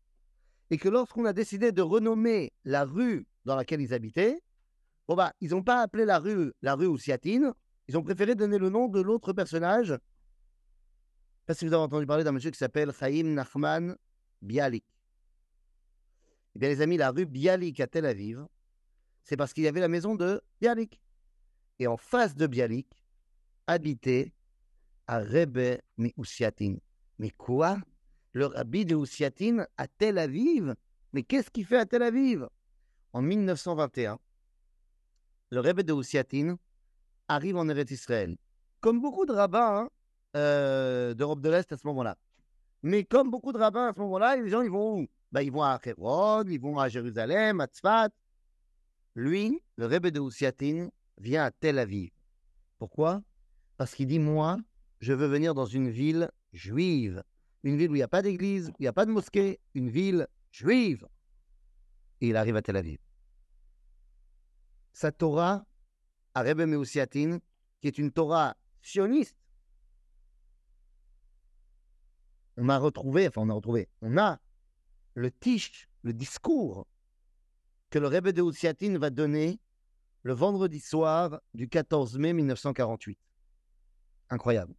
[0.70, 4.42] et que lorsqu'on a décidé de renommer la rue dans laquelle ils habitaient,
[5.08, 7.54] bon bah, ils n'ont pas appelé la rue la rue Ousiatine,
[7.88, 9.88] ils ont préféré donner le nom de l'autre personnage.
[9.88, 13.96] Je sais pas si vous avez entendu parler d'un monsieur qui s'appelle Chaim Nachman
[14.42, 14.86] Bialik.
[16.56, 18.46] Eh bien, les amis, la rue Bialik à Tel Aviv,
[19.24, 21.00] c'est parce qu'il y avait la maison de Bialik.
[21.80, 23.04] Et en face de Bialik,
[23.68, 24.34] habitait
[25.08, 26.78] un Rebbe Miusiatin.
[27.20, 27.78] Mais quoi?
[28.38, 30.76] Le rabbi de Ousiatin à Tel Aviv
[31.12, 32.48] Mais qu'est-ce qu'il fait à Tel Aviv?
[33.12, 34.20] En 1921,
[35.50, 36.60] le Rebbe de Ousiatin
[37.28, 38.38] arrive en Eretz Israël.
[38.80, 39.90] Comme beaucoup de rabbins hein,
[40.36, 42.16] euh, d'Europe de l'Est à ce moment-là.
[42.84, 45.08] Mais comme beaucoup de rabbins à ce moment-là, les gens, ils vont où?
[45.32, 48.10] Ben, Ils vont à Hebron, ils vont à Jérusalem, à Tzfat.
[49.16, 52.12] Lui, le Rebbe de Ousiatin, vient à Tel Aviv.
[52.78, 53.24] Pourquoi?
[53.78, 54.58] Parce qu'il dit, moi,
[55.00, 57.24] je veux venir dans une ville juive.
[57.64, 59.60] Une ville où il n'y a pas d'église, où il n'y a pas de mosquée,
[59.74, 61.08] une ville juive.
[62.22, 63.00] Et il arrive à Tel Aviv.
[64.94, 65.66] Sa Torah,
[66.34, 67.40] à Rebbe Meusiatin,
[67.82, 69.36] qui est une Torah sioniste,
[72.58, 74.40] on a retrouvé, enfin on a retrouvé, on a
[75.14, 76.88] le tiche, le discours
[77.90, 79.60] que le Rebbe de va donner
[80.24, 83.18] le vendredi soir du 14 mai 1948.
[84.30, 84.76] Incroyable.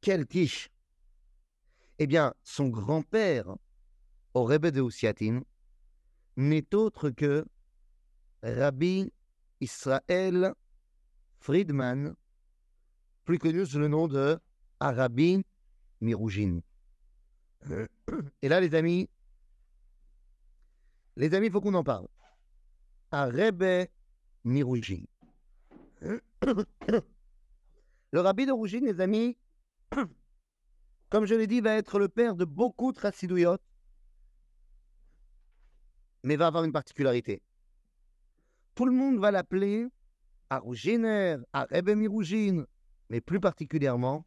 [0.00, 0.70] Quel tiche
[2.02, 3.54] Eh bien, son grand-père,
[4.32, 5.44] au Rebbe de Oussiatine,
[6.38, 7.44] n'est autre que
[8.42, 9.12] Rabbi
[9.60, 10.54] Israël
[11.40, 12.14] Friedman,
[13.24, 14.40] plus connu sous le nom de
[14.80, 15.44] Arabi
[16.00, 16.62] Miroujine.
[18.40, 19.10] Et là, les amis,
[21.16, 22.08] les amis, il faut qu'on en parle.
[23.10, 23.90] Arabi
[24.44, 25.06] Miroujine.
[28.12, 29.36] Le rabbi de les amis,
[31.10, 33.58] comme je l'ai dit, va être le père de beaucoup de Chassidouyot,
[36.22, 37.42] mais va avoir une particularité.
[38.76, 39.88] Tout le monde va l'appeler
[40.48, 42.64] à Rouginer, à Rebbe Miroujine,
[43.08, 44.24] mais plus particulièrement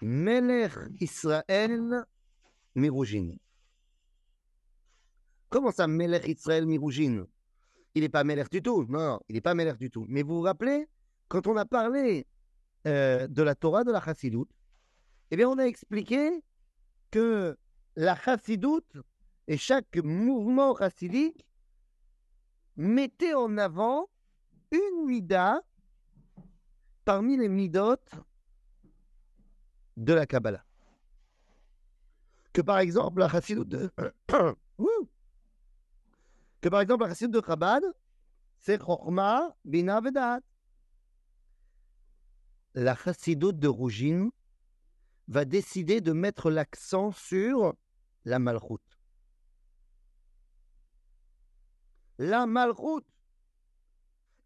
[0.00, 2.04] Melech Israël
[2.74, 3.38] Miroujine.
[5.48, 7.26] Comment ça, Melech Israël Miroujine
[7.94, 8.84] Il n'est pas Melech du tout.
[8.88, 10.04] Non, il n'est pas Melech du tout.
[10.08, 10.88] Mais vous vous rappelez,
[11.28, 12.26] quand on a parlé
[12.86, 14.50] euh, de la Torah de la Chassidoute,
[15.30, 16.42] eh bien, on a expliqué
[17.10, 17.56] que
[17.96, 18.96] la Chassidoute
[19.48, 21.46] et chaque mouvement chassidique
[22.76, 24.08] mettait en avant
[24.70, 25.62] une mida
[27.04, 27.96] parmi les midot
[29.96, 30.64] de la Kabbalah.
[32.52, 33.90] Que par exemple, la chassidoute de...
[36.60, 37.84] que par exemple, la chassidoute de Chabad,
[38.58, 40.40] c'est Chokhmah, Bina, Vedat.
[42.74, 44.30] La chassidoute de Rougine
[45.28, 47.74] va décider de mettre l'accent sur
[48.24, 48.98] la malchoute.
[52.18, 53.06] La malchoute.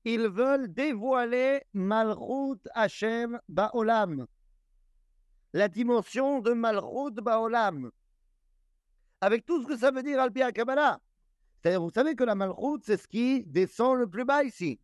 [0.04, 4.26] Ils veulent dévoiler Malchut Hashem Baolam.
[5.52, 7.90] La dimension de Malchut Baolam.
[9.20, 11.00] Avec tout ce que ça veut dire al Kabbalah.
[11.60, 14.80] C'est-à-dire, vous savez que la Malchut, c'est ce qui descend le plus bas ici.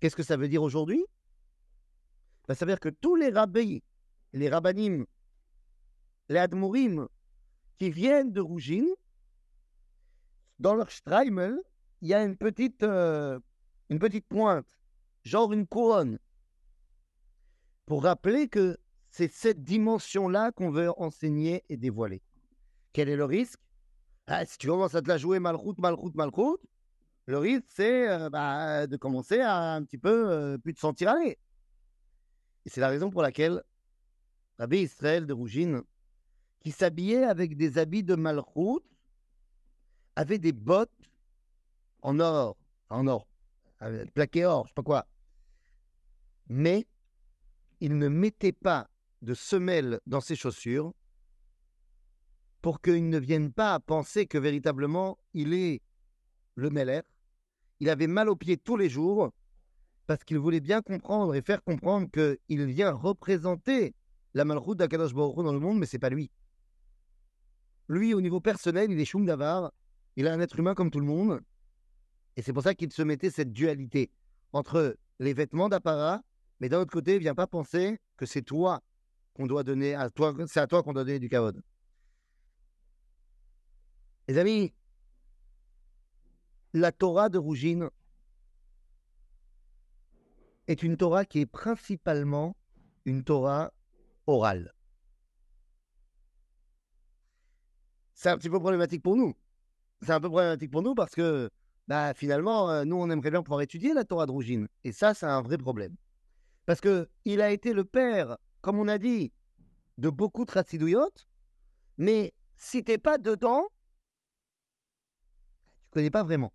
[0.00, 1.04] Qu'est-ce que ça veut dire aujourd'hui?
[2.48, 3.82] Ben, Ça veut dire que tous les rabbis,
[4.32, 5.06] les rabbanim,
[6.28, 7.08] les admourim
[7.78, 8.88] qui viennent de Rougine,
[10.58, 11.58] dans leur Streimel,
[12.00, 13.38] il y a une petite, euh,
[13.90, 14.66] une petite pointe,
[15.24, 16.18] genre une couronne,
[17.86, 18.78] pour rappeler que
[19.10, 22.22] c'est cette dimension-là qu'on veut enseigner et dévoiler.
[22.92, 23.60] Quel est le risque?
[24.26, 26.60] Ah, Si tu commences à te la jouer malroute, malroute, malroute,
[27.26, 31.10] le risque, c'est euh, bah, de commencer à un petit peu euh, plus te sentir
[31.10, 31.38] aller.
[32.64, 33.62] Et c'est la raison pour laquelle
[34.58, 35.82] Rabbi Israël de Rougine,
[36.60, 38.84] qui s'habillait avec des habits de malroute,
[40.16, 40.90] avait des bottes
[42.02, 42.56] en or,
[42.88, 43.26] en or,
[44.14, 45.06] plaqué or, je sais pas quoi.
[46.48, 46.86] Mais
[47.80, 48.88] il ne mettait pas
[49.22, 50.92] de semelles dans ses chaussures
[52.62, 55.82] pour qu'ils ne viennent pas à penser que véritablement il est
[56.54, 57.02] le Meller.
[57.80, 59.32] Il avait mal aux pieds tous les jours
[60.06, 63.94] parce qu'il voulait bien comprendre et faire comprendre qu'il vient représenter
[64.34, 66.30] la malroute d'Akadosh Baruch dans le monde, mais c'est pas lui.
[67.88, 69.72] Lui, au niveau personnel, il est Shum Davar,
[70.16, 71.40] il est un être humain comme tout le monde.
[72.36, 74.10] Et c'est pour ça qu'il se mettait cette dualité
[74.52, 76.22] entre les vêtements d'apparat,
[76.60, 78.80] mais d'un autre côté, viens pas penser que c'est toi
[79.34, 81.62] qu'on doit donner à toi, c'est à toi qu'on doit donner du kavod.
[84.28, 84.72] Les amis,
[86.72, 87.88] la Torah de Rougine
[90.68, 92.56] est une Torah qui est principalement
[93.04, 93.72] une Torah
[94.26, 94.72] orale.
[98.14, 99.34] C'est un petit peu problématique pour nous
[100.04, 101.50] c'est un peu problématique pour nous parce que
[101.88, 104.68] bah, finalement, euh, nous, on aimerait bien pouvoir étudier la Torah de Rougine.
[104.84, 105.94] Et ça, c'est un vrai problème.
[106.66, 109.32] Parce que il a été le père, comme on a dit,
[109.98, 111.12] de beaucoup de Ratzidouyot,
[111.98, 113.68] mais si t'es pas dedans,
[115.84, 116.52] tu connais pas vraiment.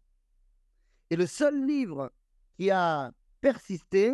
[1.09, 2.11] Et le seul livre
[2.57, 4.13] qui a persisté,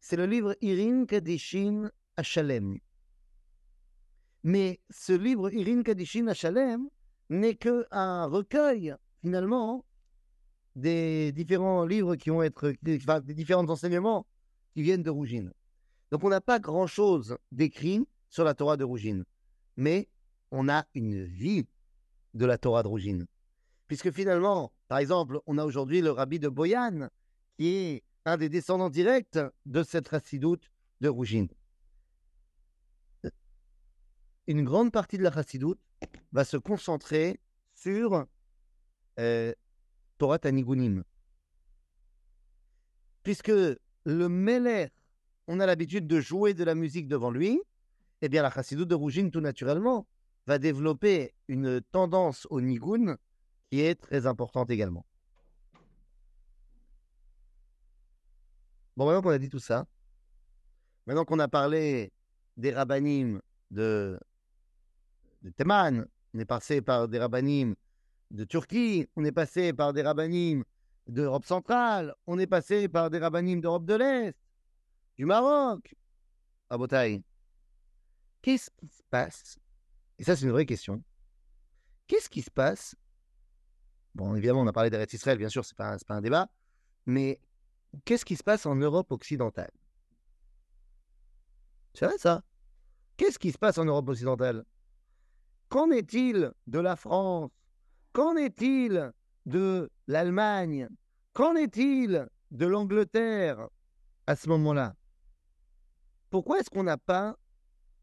[0.00, 1.90] c'est le livre Irin Kadishin
[2.22, 2.78] Shalem.
[4.42, 6.88] Mais ce livre Irin Kadishin Shalem,
[7.30, 9.84] n'est qu'un recueil, finalement,
[10.76, 14.26] des différents livres qui vont être, des différents enseignements
[14.74, 15.52] qui viennent de Rougine.
[16.10, 19.24] Donc, on n'a pas grand-chose d'écrit sur la Torah de Rougine,
[19.76, 20.08] mais
[20.50, 21.66] on a une vie
[22.34, 23.26] de la Torah de Rougine.
[23.86, 27.08] Puisque finalement, par exemple, on a aujourd'hui le rabbi de Boyan,
[27.56, 28.02] qui est
[28.36, 30.70] des descendants directs de cette chassidoute
[31.00, 31.48] de Rougine.
[34.46, 35.80] Une grande partie de la chassidoute
[36.32, 37.40] va se concentrer
[37.74, 38.26] sur
[39.18, 39.52] euh,
[40.18, 41.04] Torah Tanigunim.
[43.22, 43.52] Puisque
[44.04, 44.88] le Meller,
[45.46, 47.60] on a l'habitude de jouer de la musique devant lui,
[48.22, 50.06] eh bien la chassidoute de Rougine, tout naturellement,
[50.46, 53.16] va développer une tendance au nigun
[53.70, 55.06] qui est très importante également.
[58.96, 59.86] Bon, maintenant qu'on a dit tout ça,
[61.06, 62.12] maintenant qu'on a parlé
[62.56, 64.18] des rabbinim de,
[65.42, 67.74] de Théman, on est passé par des rabbinim
[68.30, 70.64] de Turquie, on est passé par des rabbinim
[71.06, 74.36] d'Europe centrale, on est passé par des rabbinim d'Europe de l'Est,
[75.16, 75.94] du Maroc,
[76.68, 77.22] à Botaï.
[78.42, 79.58] Qu'est-ce qui se passe?
[80.18, 81.02] Et ça, c'est une vraie question.
[82.06, 82.94] Qu'est-ce qui se passe?
[84.14, 86.48] Bon, évidemment, on a parlé d'Eretz Israël, bien sûr, ce n'est pas, pas un débat,
[87.06, 87.40] mais
[88.04, 89.70] qu'est-ce qui se passe en Europe occidentale?
[91.94, 92.42] C'est vrai ça.
[93.16, 94.64] Qu'est-ce qui se passe en Europe occidentale?
[95.68, 97.50] Qu'en est-il de la France?
[98.12, 99.12] Qu'en est-il
[99.46, 100.88] de l'Allemagne?
[101.32, 103.68] Qu'en est-il de l'Angleterre
[104.26, 104.96] à ce moment-là?
[106.30, 107.36] Pourquoi est-ce qu'on n'a pas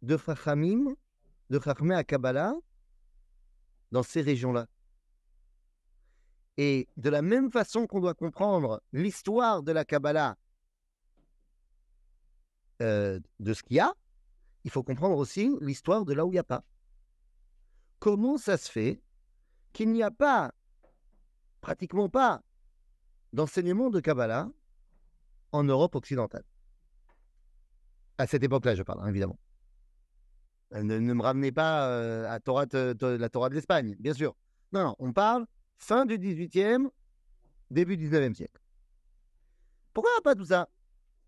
[0.02, 0.96] de Chachamim,
[1.50, 2.54] de Chachmé à Kabbalah
[3.92, 4.68] dans ces régions-là?
[6.58, 10.36] Et de la même façon qu'on doit comprendre l'histoire de la Kabbalah
[12.82, 13.94] euh, de ce qu'il y a,
[14.64, 16.64] il faut comprendre aussi l'histoire de là où il n'y a pas.
[18.00, 19.02] Comment ça se fait
[19.72, 20.52] qu'il n'y a pas
[21.62, 22.42] pratiquement pas
[23.34, 24.50] d'enseignement de Kabbalah
[25.52, 26.44] en Europe occidentale?
[28.18, 29.38] À cette époque-là, je parle, hein, évidemment.
[30.74, 32.66] Euh, ne, me ramenez pas euh, à la Torah
[33.50, 34.36] de l'Espagne, bien sûr.
[34.72, 35.46] Non, non, on parle
[35.78, 36.90] fin du 18e,
[37.72, 38.62] début du 19e siècle.
[39.94, 40.70] Pourquoi pas tout ça?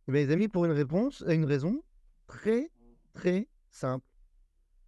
[0.08, 1.84] Mes amis, pour une réponse, une raison
[2.28, 2.72] très,
[3.14, 4.06] très simple.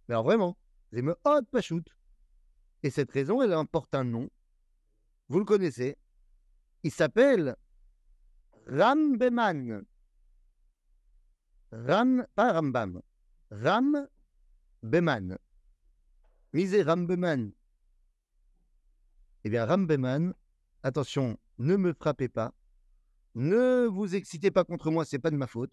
[0.08, 0.56] Mais alors vraiment,
[0.92, 1.86] c'est me hot pas shoot.
[2.82, 4.28] Et cette raison, elle importe un nom
[5.32, 5.96] vous le connaissez.
[6.82, 7.56] Il s'appelle
[8.66, 9.82] Rambeman.
[11.72, 13.00] Ram, pas Rambam.
[13.50, 14.06] Ram
[14.82, 15.38] Beman.
[16.52, 17.52] Misez Rambeman.
[19.44, 20.34] Eh bien, Rambeman,
[20.82, 22.52] attention, ne me frappez pas.
[23.34, 25.72] Ne vous excitez pas contre moi, c'est pas de ma faute.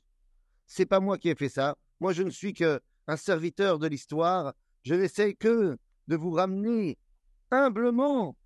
[0.66, 1.78] C'est pas moi qui ai fait ça.
[2.00, 4.54] Moi, je ne suis que un serviteur de l'histoire.
[4.84, 6.98] Je n'essaie que de vous ramener
[7.52, 8.38] humblement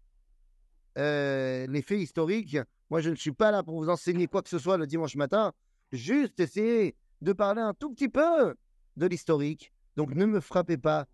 [0.98, 2.58] euh, les faits historiques.
[2.90, 5.16] Moi, je ne suis pas là pour vous enseigner quoi que ce soit le dimanche
[5.16, 5.54] matin.
[5.92, 8.56] Juste essayer de parler un tout petit peu
[8.98, 9.72] de l'historique.
[9.96, 11.08] Donc, ne me frappez pas.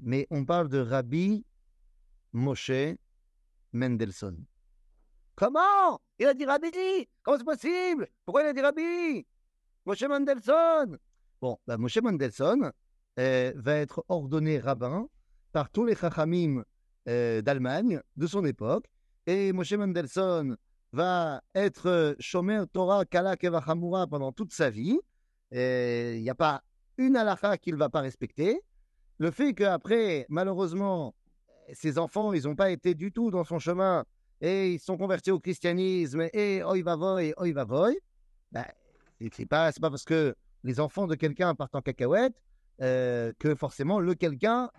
[0.00, 1.44] Mais on parle de Rabbi
[2.32, 2.96] Moshe
[3.76, 4.44] Mendelssohn.
[5.36, 6.00] Comment?
[6.18, 6.70] Il a dit Rabbi
[7.22, 8.08] Comment c'est possible?
[8.24, 9.26] Pourquoi il a dit Rabbi
[9.84, 10.98] Moshe Mendelssohn
[11.40, 12.72] Bon, bah, Moshe Mendelssohn
[13.18, 15.06] euh, va être ordonné rabbin
[15.52, 16.64] par tous les chachamim
[17.08, 18.86] euh, d'Allemagne de son époque
[19.26, 20.56] et Moshe Mendelssohn
[20.92, 24.98] va être Shomer Torah Kala Kevachamura pendant toute sa vie.
[25.52, 26.62] Il n'y a pas
[26.96, 28.60] une halakha qu'il ne va pas respecter.
[29.18, 31.14] Le fait qu'après, malheureusement,
[31.72, 34.04] ses enfants, ils n'ont pas été du tout dans son chemin
[34.40, 37.98] et ils sont convertis au christianisme et oi va voy, oi va voy,
[38.52, 38.64] ben,
[39.32, 42.34] c'est pas, pas parce que les enfants de quelqu'un partent en cacahuète
[42.82, 44.70] euh, que forcément le quelqu'un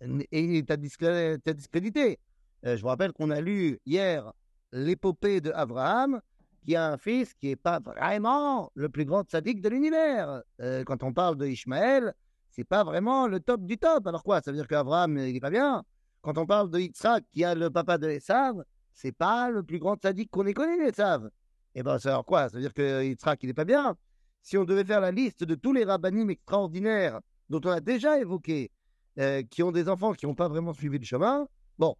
[0.00, 2.18] est à discréditer.
[2.66, 4.32] Euh, je vous rappelle qu'on a lu hier
[4.72, 6.20] l'épopée de Abraham,
[6.64, 10.42] qui a un fils qui n'est pas vraiment le plus grand sadique de l'univers.
[10.60, 12.14] Euh, quand on parle de Ishmaël,
[12.50, 14.06] c'est pas vraiment le top du top.
[14.06, 15.84] Alors quoi Ça veut dire qu'Abraham, il n'est pas bien?
[16.22, 18.62] Quand on parle de Yitzhak, qui a le papa de Esav,
[18.92, 21.30] c'est pas le plus grand sadique qu'on ait connu, Esav.
[21.74, 22.48] Eh bien, ça veut dire quoi?
[22.48, 23.96] Ça veut dire que Yitzhak, il n'est pas bien.
[24.42, 28.18] Si on devait faire la liste de tous les rabbinim extraordinaires dont on a déjà
[28.18, 28.70] évoqué,
[29.18, 31.46] euh, qui ont des enfants qui n'ont pas vraiment suivi le chemin,
[31.78, 31.96] bon,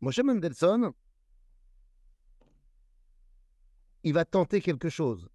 [0.00, 0.92] Moshe Mendelssohn,
[4.02, 5.28] il va tenter quelque chose.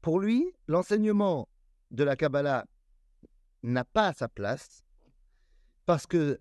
[0.00, 1.48] Pour lui, l'enseignement
[1.90, 2.64] de la Kabbalah
[3.62, 4.82] n'a pas sa place
[5.90, 6.38] parce que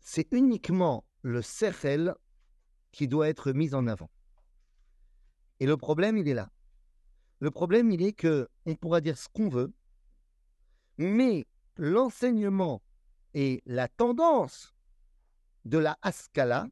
[0.00, 2.12] c'est uniquement le Sechel
[2.90, 4.10] qui doit être mis en avant.
[5.60, 6.50] Et le problème, il est là.
[7.38, 9.72] Le problème, il est que on pourra dire ce qu'on veut,
[10.98, 12.82] mais l'enseignement
[13.32, 14.74] et la tendance
[15.64, 16.66] de la Haskala,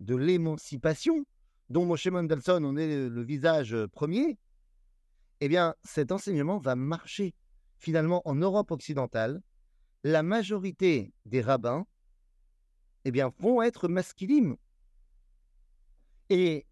[0.00, 1.24] de l'émancipation,
[1.70, 4.38] dont Moshe Mendelssohn en est le visage premier,
[5.40, 7.34] eh bien, cet enseignement va marcher
[7.78, 9.40] finalement en Europe occidentale.
[10.04, 11.86] La majorité des rabbins,
[13.04, 14.56] eh bien, vont être masculines.
[16.28, 16.66] Et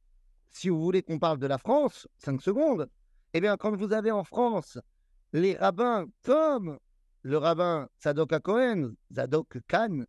[0.49, 2.89] si vous voulez qu'on parle de la France, 5 secondes,
[3.33, 4.79] eh bien, quand vous avez en France
[5.33, 6.79] les rabbins comme
[7.23, 10.05] le rabbin Zadok Cohen, Zadok Khan,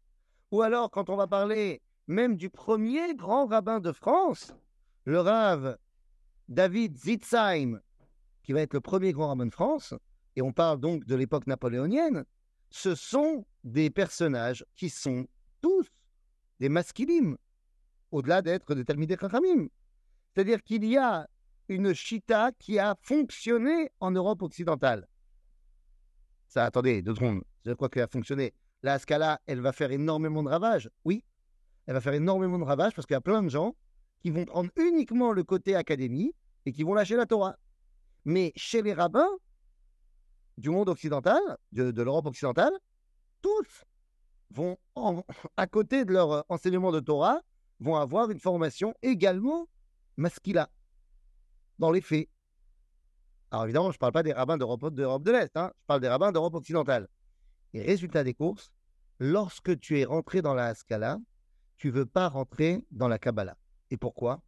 [0.52, 4.54] ou alors, quand on va parler même du premier grand rabbin de France,
[5.06, 5.78] le Rav
[6.50, 7.80] David Zitzheim
[8.44, 9.94] qui va être le premier grand rabbin de France,
[10.36, 12.26] et on parle donc de l'époque napoléonienne,
[12.72, 15.28] ce sont des personnages qui sont
[15.62, 15.88] tous
[16.60, 17.38] des masculines,
[18.12, 19.68] au-delà d'être des Talmidei Chachamim.
[20.34, 21.28] C'est-à-dire qu'il y a
[21.68, 25.08] une chita qui a fonctionné en Europe occidentale.
[26.48, 27.44] Ça, attendez, deux secondes.
[27.66, 28.54] Je crois qu'elle a fonctionné.
[28.84, 30.90] La Scala, elle va faire énormément de ravages.
[31.06, 31.24] Oui,
[31.86, 33.76] elle va faire énormément de ravages parce qu'il y a plein de gens
[34.20, 36.34] qui vont prendre uniquement le côté académie
[36.66, 37.58] et qui vont lâcher la Torah.
[38.26, 39.30] Mais chez les rabbins
[40.62, 41.42] du monde occidental,
[41.72, 42.72] de, l'Europe occidentale,
[43.42, 43.84] tous
[44.52, 44.78] vont,
[45.58, 47.42] à côté de leur enseignement de Torah,
[47.80, 49.68] vont avoir une formation également
[50.18, 50.70] masquila,
[51.80, 52.30] dans les faits.
[53.50, 56.08] Alors évidemment, je ne parle pas des rabbins d'Europe de l'Est, hein, je parle des
[56.08, 57.08] rabbins d'Europe occidentale.
[57.74, 58.72] Et résultat des courses,
[59.20, 61.18] lorsque tu es rentré dans la Haskala,
[61.78, 63.58] tu veux pas rentrer dans la Kabbalah.
[63.90, 64.42] Et pourquoi?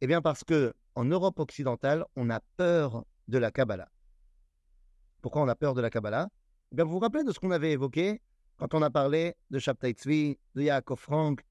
[0.00, 3.88] Eh bien parce que en Europe occidentale, on a peur de la Kabbalah.
[5.20, 6.28] Pourquoi on a peur de la Kabbalah?
[6.72, 8.20] Eh bien, Vous vous rappelez de ce qu'on avait évoqué
[8.56, 11.44] quand on a parlé de Shabtai Tzvi, de Yaakov Frank?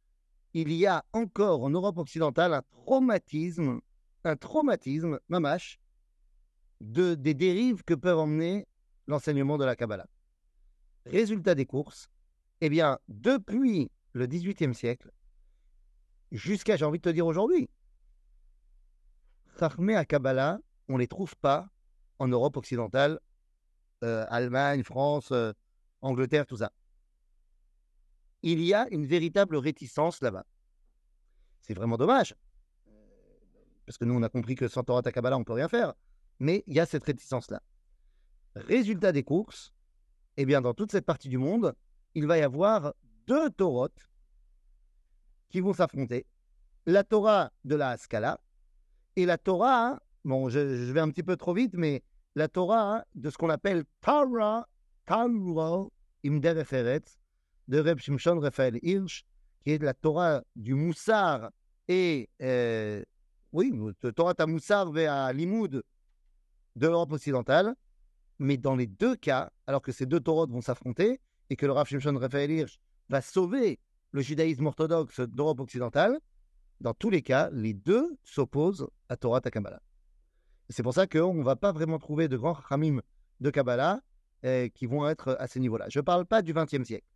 [0.54, 3.82] Il y a encore en Europe occidentale un traumatisme,
[4.24, 5.80] un traumatisme, mamache,
[6.82, 8.68] de, des dérives que peuvent emmener
[9.08, 10.08] l'enseignement de la Kabbalah.
[11.06, 12.10] Résultat des courses,
[12.62, 15.12] eh bien, depuis le XVIIIe siècle,
[16.32, 17.70] jusqu'à, j'ai envie de te dire aujourd'hui,
[19.60, 21.70] Chachmé à Kabbalah, on ne les trouve pas
[22.20, 23.20] en Europe occidentale,
[24.02, 25.52] Allemagne, France, euh,
[26.02, 26.72] Angleterre, tout ça.
[28.44, 30.46] Il y a une véritable réticence là-bas.
[31.62, 32.36] C'est vraiment dommage,
[33.88, 35.94] parce que nous, on a compris que sans Torah Kabbalah, on ne peut rien faire.
[36.40, 37.64] Mais il y a cette réticence-là.
[38.56, 39.74] Résultat des courses,
[40.36, 41.74] eh bien, dans toute cette partie du monde,
[42.14, 42.94] il va y avoir
[43.28, 43.88] deux Torahs
[45.50, 46.26] qui vont s'affronter.
[46.86, 48.42] La Torah de la Haskala
[49.16, 52.04] et la Torah, bon, je, vais un petit peu trop vite, mais
[52.38, 54.68] la Torah hein, de ce qu'on appelle Torah,
[55.08, 55.88] Torah
[56.24, 56.64] Imder
[57.68, 59.26] de Reb Shimshon Raphaël Hirsch,
[59.64, 61.50] qui est la Torah du Moussar
[61.88, 63.04] et, euh,
[63.54, 63.74] oui,
[64.16, 65.82] Torah Tamoussar vers Limoud
[66.76, 67.74] de l'Europe occidentale.
[68.38, 71.20] Mais dans les deux cas, alors que ces deux Torahs vont s'affronter
[71.50, 72.78] et que le Rav Shimshon Raphaël Hirsch
[73.10, 73.80] va sauver
[74.12, 76.20] le judaïsme orthodoxe d'Europe occidentale,
[76.82, 79.82] dans tous les cas, les deux s'opposent à Torah Takabala.
[80.70, 83.02] C'est pour ça qu'on ne va pas vraiment trouver de grands Ramim
[83.40, 84.02] de Kabbalah
[84.44, 85.86] eh, qui vont être à ce niveau-là.
[85.90, 87.08] Je ne parle pas du XXe siècle.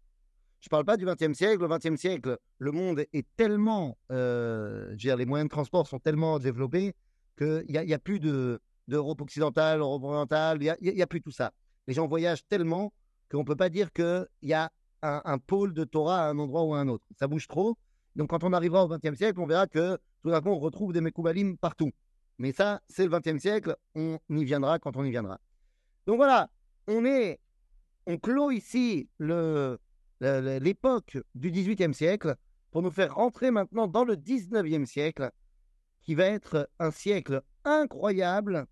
[0.62, 1.64] Je ne parle pas du XXe siècle.
[1.64, 6.40] Au XXe siècle, le monde est tellement, euh, dire, les moyens de transport sont tellement
[6.40, 6.94] développés
[7.38, 11.52] qu'il n'y a, a, plus d'Europe occidentale, Europe orientale, il n'y a, plus tout ça.
[11.88, 12.94] Les gens voyagent tellement
[13.30, 14.72] qu'on ne peut pas dire qu'il y a
[15.02, 17.06] un, pôle de Torah à un endroit ou à un autre.
[17.20, 17.76] Ça bouge trop.
[18.16, 20.94] Donc, quand on arrivera au XXe siècle, on verra que tout d'un coup, on retrouve
[20.94, 21.92] des Mekoubalim partout.
[22.42, 23.78] Mais ça, c'est le XXe siècle.
[23.94, 25.40] On y viendra quand on y viendra.
[26.08, 26.50] Donc voilà,
[26.88, 27.40] on est,
[28.08, 29.08] on clôt ici
[30.20, 32.36] l'époque du XVIIIe siècle
[32.72, 35.30] pour nous faire rentrer maintenant dans le XIXe siècle,
[36.02, 38.66] qui va être un siècle incroyable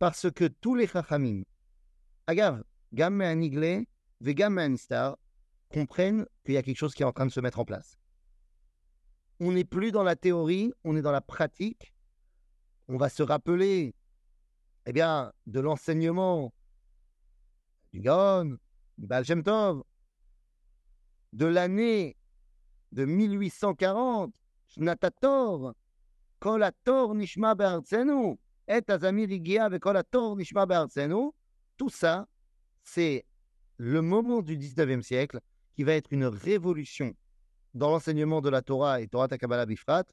[0.00, 1.44] parce que tous les Chachamim,
[2.26, 3.86] Agav, Gamme Aniglé,
[4.22, 5.18] Vegam Star,
[5.72, 7.96] comprennent qu'il y a quelque chose qui est en train de se mettre en place.
[9.38, 11.93] On n'est plus dans la théorie, on est dans la pratique.
[12.88, 13.94] On va se rappeler
[14.86, 16.52] eh bien, de l'enseignement
[17.92, 18.58] du Gaon,
[18.98, 19.82] du Baal Tov,
[21.32, 22.16] de l'année
[22.92, 24.32] de 1840,
[24.68, 25.74] Shnatator,
[26.38, 27.54] Kolator Nishma
[31.76, 32.28] tout ça,
[32.82, 33.24] c'est
[33.78, 35.40] le moment du 19e siècle
[35.74, 37.14] qui va être une révolution
[37.72, 40.04] dans l'enseignement de la Torah et Torah Takabala Bifrat,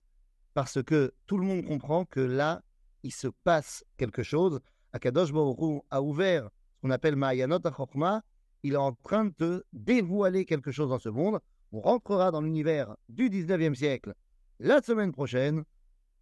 [0.54, 2.62] parce que tout le monde comprend que là,
[3.04, 4.60] il se passe quelque chose.
[4.94, 8.24] Akadosh Baruch a ouvert ce qu'on appelle Ma'ayanot HaChokma,
[8.64, 11.40] il est en train de dévoiler quelque chose dans ce monde.
[11.72, 14.14] On rentrera dans l'univers du 19e siècle
[14.60, 15.64] la semaine prochaine.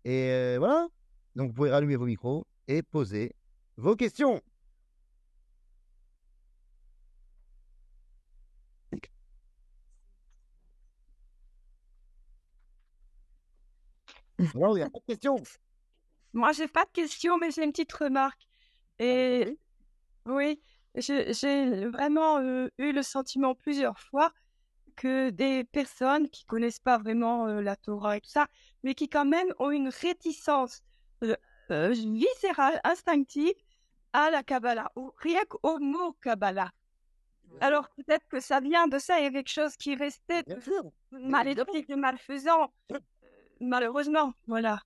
[0.05, 0.87] Et euh, voilà.
[1.35, 3.35] Donc vous pouvez rallumer vos micros et poser
[3.77, 4.41] vos questions.
[14.55, 15.41] il n'y a pas de questions.
[16.33, 18.47] Moi, j'ai pas de questions, mais j'ai une petite remarque.
[18.99, 19.57] Et
[20.25, 20.61] oui,
[20.95, 24.31] j'ai vraiment euh, eu le sentiment plusieurs fois
[24.95, 28.47] que des personnes qui connaissent pas vraiment euh, la Torah et tout ça,
[28.83, 30.81] mais qui quand même ont une réticence
[31.23, 31.35] euh,
[31.91, 33.53] viscérale, instinctive
[34.13, 36.71] à la Kabbalah, ou rien qu'au mot Kabbalah.
[37.61, 40.43] Alors peut-être que ça vient de ça, il y a quelque chose qui restait
[41.11, 42.71] maléfique, malfaisant,
[43.61, 44.81] malheureusement, voilà.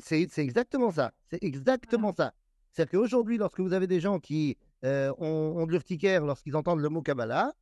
[0.00, 2.32] C'est exactement ça, c'est exactement ça.
[2.72, 6.80] C'est-à-dire qu'aujourd'hui, lorsque vous avez des gens qui euh, ont, ont de l'urticaire lorsqu'ils entendent
[6.80, 7.52] le mot Kabbalah,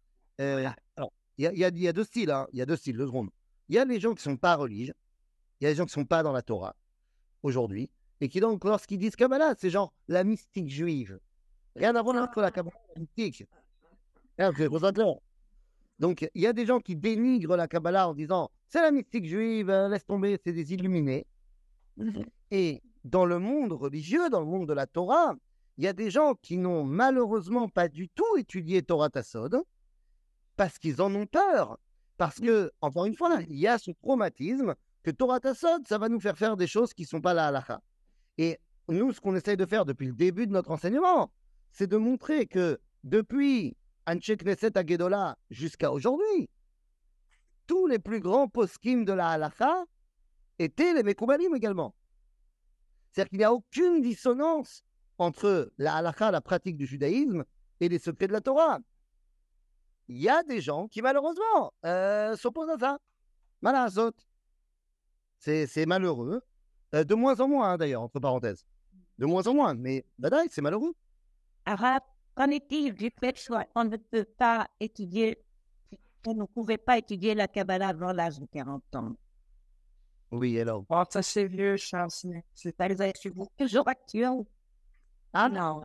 [0.41, 2.47] euh, alors, il y y a- il y a deux styles, hein.
[2.53, 3.31] il y a deux styles, deux secondes.
[3.69, 4.95] Il y a les gens qui sont pas religieux,
[5.61, 6.77] il y a les gens qui sont pas dans la Torah
[7.43, 7.91] aujourd'hui,
[8.21, 11.19] et qui donc, lorsqu'ils disent Kabbalah, c'est genre la mystique juive.
[11.75, 13.45] Rien à voir entre la Kabbalah mystique.
[15.99, 19.27] Donc, il y a des gens qui dénigrent la Kabbalah en disant c'est la mystique
[19.27, 21.27] juive, euh, laisse tomber, c'est des illuminés.
[22.51, 25.35] Et dans le monde religieux, dans le monde de la Torah,
[25.79, 29.63] il y a des gens qui n'ont malheureusement pas du tout étudié Torah Tassod
[30.57, 31.79] parce qu'ils en ont peur.
[32.17, 36.09] Parce que, encore une fois, il y a ce traumatisme que Torah Tassod, ça va
[36.09, 37.83] nous faire faire des choses qui ne sont pas la halakha.
[38.39, 38.59] Et
[38.89, 41.31] nous, ce qu'on essaye de faire depuis le début de notre enseignement,
[41.73, 46.49] c'est de montrer que depuis Anche Knesset Agedola jusqu'à aujourd'hui,
[47.67, 49.85] tous les plus grands poskim de la halakha
[50.59, 51.95] étaient les Mekoubalim également.
[53.11, 54.83] C'est-à-dire qu'il n'y a aucune dissonance
[55.19, 57.45] entre la halakha, la pratique du judaïsme,
[57.81, 58.79] et les secrets de la Torah.
[60.09, 62.99] Il y a des gens qui, malheureusement, euh, s'opposent à ça.
[63.61, 64.13] Malazot.
[65.39, 66.43] C'est malheureux.
[66.95, 68.65] Euh, de moins en moins, hein, d'ailleurs, entre parenthèses.
[69.19, 70.95] De moins en moins, mais badaï, c'est malheureux.
[71.65, 72.01] Alors,
[72.35, 75.43] qu'en est-il du fait qu'on ne peut pas étudier,
[76.27, 79.17] on ne pouvait pas étudier la Kabbalah avant l'âge de 40 ans
[80.33, 80.85] Oui, alors?
[80.89, 82.11] Oh, ça c'est vieux, Charles.
[82.11, 83.13] c'est- a
[83.59, 84.45] toujours actuel.
[85.33, 85.85] Ah non.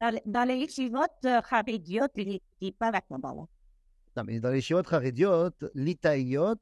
[0.00, 3.46] Dans, les- dans les yeshivot euh, charédiotes, ils n'étudient pas la Kabbalah.
[4.16, 6.54] Non, mais dans les Shiot Harediot, l'Itaïot,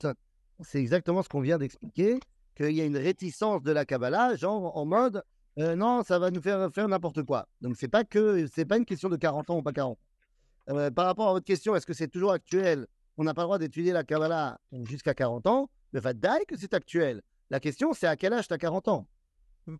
[0.60, 2.18] c'est exactement ce qu'on vient d'expliquer,
[2.56, 5.22] qu'il y a une réticence de la Kabbalah, genre en mode
[5.58, 7.46] euh, non, ça va nous faire faire n'importe quoi.
[7.60, 9.98] Donc c'est pas que c'est pas une question de 40 ans ou pas 40.
[10.70, 12.86] Euh, par rapport à votre question, est-ce que c'est toujours actuel?
[13.16, 16.74] On n'a pas le droit d'étudier la Kabbalah jusqu'à 40 ans, mais va que c'est
[16.74, 17.22] actuel.
[17.50, 19.06] La question, c'est à quel âge tu as 40 ans?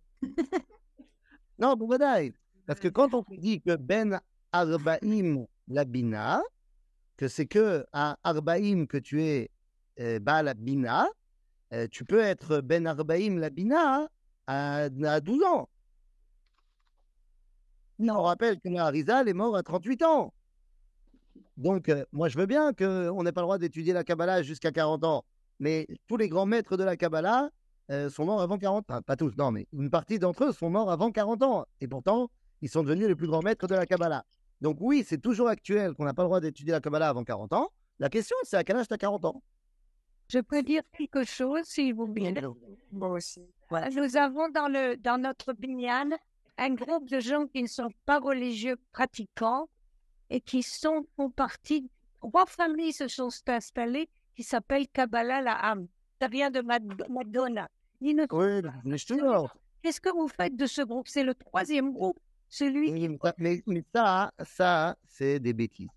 [1.59, 2.33] Non, Vadaï.
[2.67, 4.21] Parce que quand on dit que Ben
[4.51, 6.43] Arbaim Labina,
[7.17, 9.49] que c'est que à Arbaim que tu es
[10.01, 11.07] euh, Baal Bina,
[11.73, 14.09] euh, tu peux être Ben Arbaim Labina
[14.47, 15.69] à, à 12 ans.
[18.01, 20.35] On rappelle que Harizal est mort à 38 ans.
[21.57, 24.73] Donc, euh, moi, je veux bien qu'on n'ait pas le droit d'étudier la Kabbalah jusqu'à
[24.73, 25.25] 40 ans.
[25.61, 27.51] Mais tous les grands maîtres de la Kabbalah
[27.91, 29.03] euh, sont morts avant 40 ans.
[29.03, 31.67] Pas tous, non, mais une partie d'entre eux sont morts avant 40 ans.
[31.81, 32.31] Et pourtant,
[32.63, 34.25] ils sont devenus les plus grands maîtres de la Kabbalah.
[34.61, 37.53] Donc oui, c'est toujours actuel qu'on n'a pas le droit d'étudier la Kabbalah avant 40
[37.53, 37.69] ans.
[37.99, 39.43] La question, c'est à quel âge tu as 40 ans?
[40.29, 42.35] Je peux dire quelque chose, s'il vous plaît.
[42.91, 43.41] Moi aussi.
[43.71, 46.11] Nous avons dans, le, dans notre binyan
[46.59, 49.69] un groupe de gens qui ne sont pas religieux pratiquants
[50.33, 51.89] et qui sont, font partie,
[52.21, 55.87] trois familles se sont installées qui s'appellent Kabbalah La'am.
[56.21, 57.69] Ça vient de Mad- Madonna.
[58.01, 59.55] Oui, je te jure.
[59.83, 61.07] Qu'est-ce que vous faites de ce groupe?
[61.07, 62.19] C'est le troisième groupe,
[62.49, 65.89] celui mais ça- Mais, ça, ça, c'est des bêtises.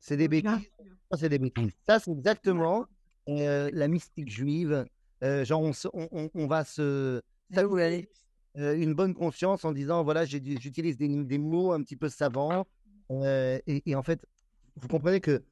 [0.00, 0.70] C'est des bêtises.
[1.10, 1.72] Ça, c'est des bêtises.
[1.86, 2.86] Ça, c'est exactement
[3.28, 4.86] euh, la mystique juive.
[5.22, 5.62] Euh, genre,
[5.92, 7.20] on, va se
[7.52, 8.08] s'avouer
[8.56, 12.66] euh, une bonne conscience en disant voilà, j'utilise des, des mots un petit peu savants.
[13.10, 14.24] Euh, et, et en fait,
[14.76, 15.44] vous comprenez que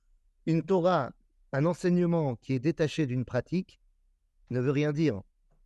[0.47, 1.13] une Torah,
[1.53, 3.81] un enseignement qui est détaché d'une pratique,
[4.51, 5.21] ne veut rien dire.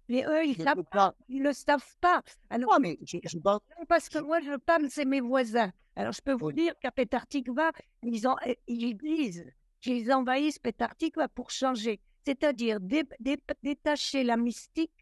[0.09, 0.57] Mais eux, ils
[0.91, 1.14] pas.
[1.28, 2.22] Ils ne le savent pas.
[2.51, 3.61] Alors, mais je, je parle.
[3.78, 5.72] Non, parce que moi, je parle, c'est mes voisins.
[5.97, 6.55] Alors, je peux vous Oui.
[6.55, 7.72] dire qu'à Pétartikva,
[8.03, 8.37] ils, ont,
[8.68, 9.45] ils disent
[9.80, 12.01] qu'ils envahissent Pétartikva pour changer.
[12.24, 14.93] C'est-à-dire dé- dé- détacher la mystique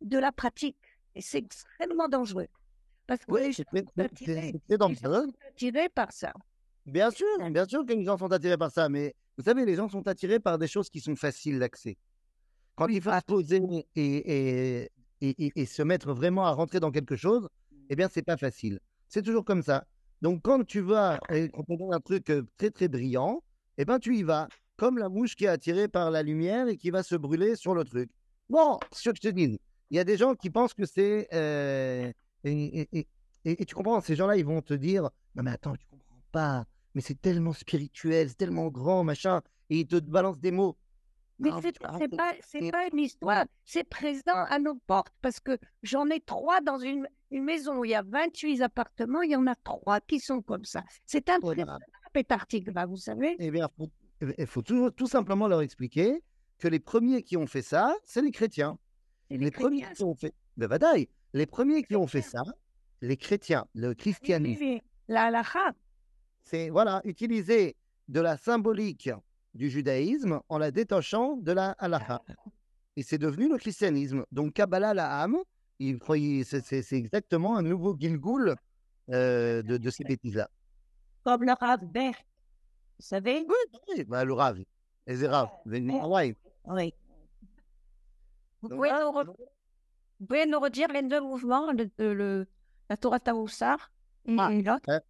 [0.00, 0.76] de la pratique.
[1.14, 2.48] Et c'est extrêmement dangereux.
[3.06, 5.26] Parce que Oui, c'est dangereux.
[5.26, 6.32] sont attirés par ça.
[6.84, 9.74] Bien sûr, bien sûr que les gens sont attirés par ça, mais vous savez, les
[9.74, 11.96] gens sont attirés par des choses qui sont faciles d'accès.
[12.76, 13.60] Quand il faut se poser
[13.94, 14.90] et,
[15.20, 17.48] et, et, se mettre vraiment à rentrer dans quelque chose,
[17.88, 18.78] eh bien, c'est pas facile.
[19.08, 19.84] C'est toujours comme ça.
[20.22, 23.42] Donc, quand tu vas, quand on donne un truc euh, très très brillant,
[23.78, 26.76] eh ben, tu y vas, comme la mouche qui est attirée par la lumière et
[26.76, 28.10] qui va se brûler sur le truc.
[28.48, 29.58] Bon, ce que je te dis,
[29.90, 31.28] il y a des gens qui pensent que c'est.
[31.32, 32.12] euh,
[32.48, 33.08] et, et- et-
[33.44, 35.02] et- et tu comprends, ces gens-là, ils vont te dire
[35.34, 39.80] Non, mais attends, tu comprends pas mais c'est tellement spirituel, c'est tellement grand, machin, et
[39.80, 40.78] il te balance des mots.
[41.38, 41.98] Mais c'est pas,
[42.72, 45.12] pas une histoire, c'est présent à nos portes.
[45.20, 49.20] Parce que j'en ai trois dans une, une maison où il y a 28 appartements,
[49.20, 50.82] il y en a trois qui sont comme ça.
[51.04, 51.76] C'est un Voilà.
[52.14, 53.36] Pétartikva, vous savez.
[53.38, 53.90] Eh bien, faut-
[54.38, 56.22] il faut tout, tout simplement leur expliquer
[56.58, 58.78] que les premiers qui ont fait ça, c'est les chrétiens.
[59.30, 60.32] C'est Les, premiers qui ont fait.
[60.56, 62.42] Ben, badaï, les premiers qui ont fait ça,
[63.02, 65.72] les chrétiens, le Oui, christianisme, oui, La halakha,
[66.42, 67.76] c'est voilà, utiliser
[68.08, 69.10] de la symbolique
[69.54, 72.22] du judaïsme en la détachant de la halakha.
[72.96, 74.24] Et c'est devenu le christianisme.
[74.32, 75.36] Donc Kabbalah la âme,
[75.78, 78.54] il, il- c'est exactement un nouveau Gilgul
[79.10, 80.48] euh, de, de ces bêtises-là.
[81.22, 82.14] Comme le Rav Berg.
[82.98, 83.46] Vous savez?
[83.88, 84.58] Oui, bah, le Rav.
[85.06, 85.50] Et c'est Rav.
[85.66, 86.34] Ouais.
[86.64, 86.94] Oui.
[88.62, 89.36] Vous pouvez, nous
[90.20, 92.46] vous pouvez nous redire les deux mouvements, le, le- le-
[92.90, 93.90] la Torah Taoussar
[94.26, 94.50] et Ah.
[94.52, 95.02] l'autre?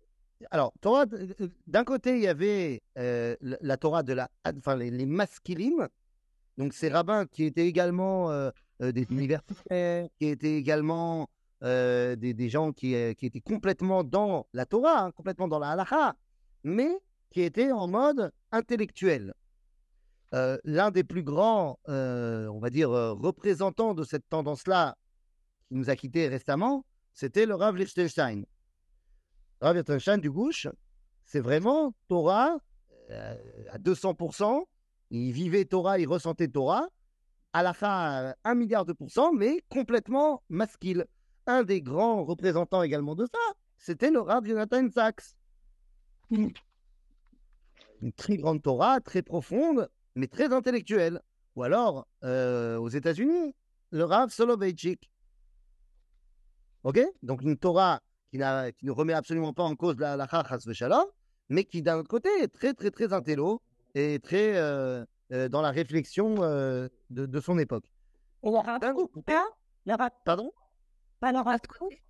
[0.50, 1.34] Alors, Torah, d-
[1.66, 4.28] d'un côté, il y avait euh, la Torah de la,
[4.59, 5.88] enfin, les, les masculimes,
[6.59, 8.50] donc ces rabbins qui étaient également euh,
[8.82, 11.28] euh, des universitaires, qui étaient également
[11.62, 15.59] euh, des, des gens qui, euh, qui étaient complètement dans la Torah, hein, complètement dans
[15.59, 16.14] la halakha,
[16.64, 16.98] mais
[17.30, 19.32] qui étaient en mode intellectuel.
[20.34, 24.96] Euh, L'un des plus grands, euh, on va dire, euh, représentants de cette tendance-là,
[25.68, 28.44] qui nous a quittés récemment, c'était le Rav Lichtenstein.
[29.60, 30.68] Rav Lichtenstein du Gouche,
[31.24, 32.56] c'est vraiment Torah
[33.70, 34.64] à 200%.
[35.10, 36.88] Il vivait Torah, il ressentait Torah.
[37.52, 41.04] À la fin, un milliard de pourcents, mais complètement masquille.
[41.46, 45.36] Un des grands représentants également de ça, c'était le Rav Jonathan Sachs.
[46.30, 46.52] Une
[48.16, 51.20] très grande Torah, très profonde, mais très intellectuelle.
[51.54, 53.54] Ou alors, euh, aux États-Unis,
[53.90, 55.10] le Rav Soloveitchik.
[56.82, 57.00] OK?
[57.22, 58.00] Donc, une Torah
[58.30, 61.04] qui, n'a- qui ne remet absolument pas en cause la halakha chas v'shalom,
[61.48, 63.62] mais qui d'un autre côté est très très très intello
[63.94, 67.86] et très euh, euh, dans la réflexion euh, de, de son époque.
[68.42, 69.24] Et le Rav D'un Kook, coup,
[69.86, 70.52] Le Rav Pardon?
[71.20, 72.02] Pas le Rav Kook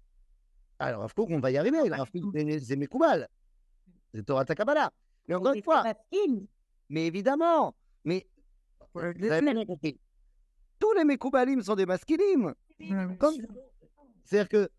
[0.78, 1.88] Alors, Rav Kook, on va y arriver.
[1.88, 3.28] Le Rav Kook, c'est- c'est Mekoubal.
[4.12, 4.90] C'est Torah Takabala.
[5.28, 5.84] Mais encore une fois,
[6.88, 7.74] mais évidemment,
[8.06, 8.26] mais
[9.66, 10.00] compris.
[10.78, 11.84] tous les Mekoubalim sont des.
[13.18, 13.34] Comme-
[14.24, 14.70] C'est-à-dire que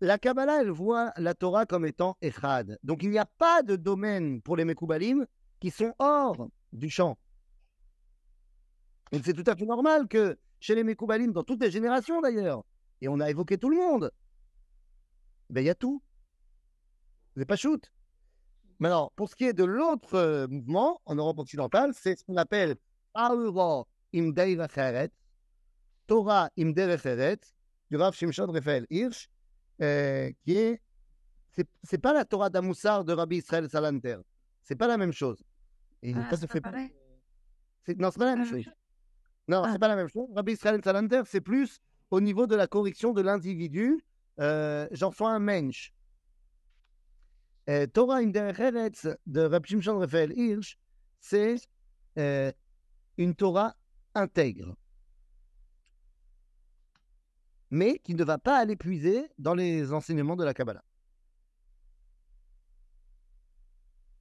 [0.00, 2.78] la Kabbalah, elle voit la Torah comme étant Echad.
[2.82, 5.26] Donc il n'y a pas de domaine pour les Mekoubalim
[5.60, 7.16] qui sont hors du champ.
[9.12, 12.64] Donc c'est tout à fait normal que chez les Mekoubalim, dans toutes les générations d'ailleurs,
[13.00, 14.10] et on a évoqué tout le monde,
[15.50, 16.02] ben il y a tout.
[17.36, 17.90] C'est pas shoot.
[18.82, 22.36] Maintenant, pour ce qui est de l'autre euh, mouvement en Europe occidentale, c'est ce qu'on
[22.36, 22.74] appelle
[23.14, 24.32] Aura im
[26.08, 29.28] Torah im du Rav Shimshon Raphaël Hirsch,
[29.80, 30.82] euh, qui est.
[31.84, 34.16] C'est, pas la Torah d'Amoussar de Rabbi Israël Salanter.
[34.64, 35.40] C'est pas la même chose.
[36.02, 38.64] Et Ah, ça se fait pas non, c'est pas la même chose.
[39.46, 39.70] Non, Ah.
[39.70, 40.28] c'est pas la même chose.
[40.34, 41.78] Rabbi Israël Salanter, c'est plus
[42.10, 44.04] au niveau de la correction de l'individu.
[44.40, 45.92] Euh, J'en sois un mensch.
[47.92, 50.76] Torah in Derech Eretz de Rabbi Shimshon Raphaël Hirsch,
[51.20, 51.56] c'est
[52.18, 52.50] euh,
[53.16, 53.74] une Torah
[54.14, 54.76] intègre,
[57.70, 60.84] mais qui ne va pas aller puiser dans les enseignements de la Kabbalah.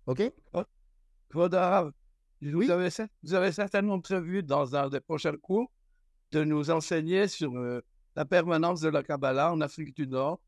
[0.06, 0.22] Ok?
[1.30, 1.94] Claude Arabe,
[2.42, 5.72] vous, avez, cer- vous avez certainement prévu dans un des prochains cours
[6.32, 7.82] de nous enseigner sur euh,
[8.16, 10.42] la permanence de la Kabbalah en Afrique du Nord,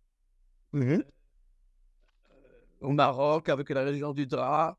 [2.83, 4.77] au Maroc, avec la région du Dra,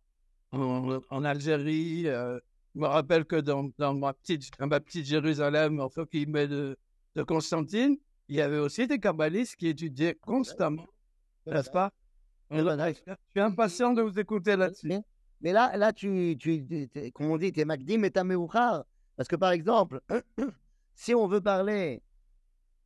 [0.53, 2.07] en, en Algérie.
[2.07, 2.39] euh,
[2.75, 6.47] je me rappelle que dans, dans ma, petite, dans ma petite Jérusalem, enfin, qui met
[6.49, 6.77] de,
[7.15, 7.97] de Constantine,
[8.29, 10.87] il y avait aussi des kabbalistes qui étudiaient constamment,
[11.47, 11.93] n'est-ce pas?
[13.07, 14.89] Je suis impatient de vous écouter là-dessus.
[14.89, 15.03] Mais,
[15.41, 18.25] mais là, là tu, tu, tu- tu- comme on dit, tu es Magdim et t'as
[18.25, 18.85] Meuchar.
[19.17, 20.01] Parce que par exemple,
[20.95, 22.03] si on veut parler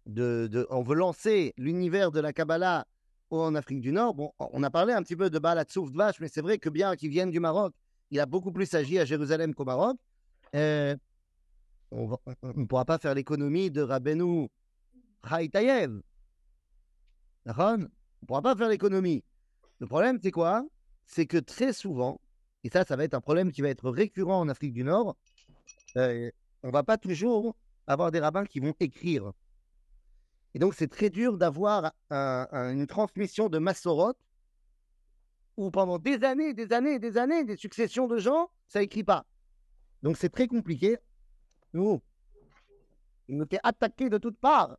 [0.07, 2.87] de, de- on veut lancer l'univers de la Kabbalah
[3.31, 6.20] en Afrique du Nord, bon, on a parlé un petit peu de Baal Hatzouf Dvash,
[6.20, 7.74] mais c'est vrai que bien qu'il vienne du Maroc,
[8.11, 9.97] il a beaucoup plus agi à Jérusalem qu'au Maroc.
[10.55, 10.97] Euh,
[11.91, 14.49] on ne pourra pas faire l'économie de Rabbeinu
[15.22, 16.01] Haïtayev.
[17.45, 17.74] D'accord?
[17.74, 19.24] On ne pourra pas faire l'économie.
[19.79, 20.64] Le problème, c'est quoi?
[21.07, 22.20] C'est que très souvent,
[22.64, 25.16] et ça, ça va être un problème qui va être récurrent en Afrique du Nord,
[25.97, 26.31] euh,
[26.62, 27.57] on va pas toujours
[27.87, 29.33] avoir des rabbins qui vont écrire.
[30.55, 34.14] Et donc, c'est très dur d'avoir un- un- une transmission de Massorot
[35.57, 39.26] où pendant des années, des années, des années, des successions de gens, ça écrit pas.
[40.03, 40.96] Donc, c'est très compliqué.
[41.72, 42.01] Nous,
[43.28, 44.78] il nous fait attaquer de toutes parts.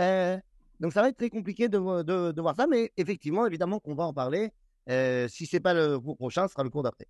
[0.00, 0.38] Euh,
[0.80, 4.12] donc, ça va être très compliqué de, voir ça, mais effectivement, évidemment qu'on va en
[4.12, 4.52] parler.
[4.88, 7.06] Euh, si c'est pas le cours prochain, ce sera le cours d'après.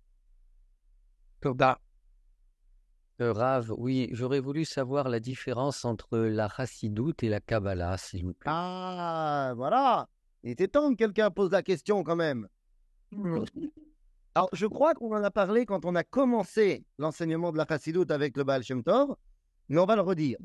[1.41, 1.79] Claude Arabe.
[3.21, 8.23] Euh, Rav, oui, j'aurais voulu savoir la différence entre la chassidoute et la Kabbalah, s'il
[8.25, 8.49] vous plaît.
[8.53, 10.07] Ah, voilà.
[10.43, 12.47] Il était temps que quelqu'un pose la question quand même.
[14.35, 18.09] Alors, je crois qu'on en a parlé quand on a commencé l'enseignement de la chassidoute
[18.11, 19.15] avec le Baal Shem Tov,
[19.67, 20.37] mais on va le redire.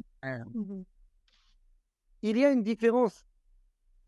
[2.22, 3.24] Il y a une différence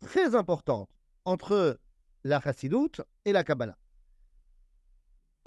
[0.01, 0.89] très importante
[1.23, 1.79] entre
[2.25, 3.77] la chassidoute et la Kabbalah.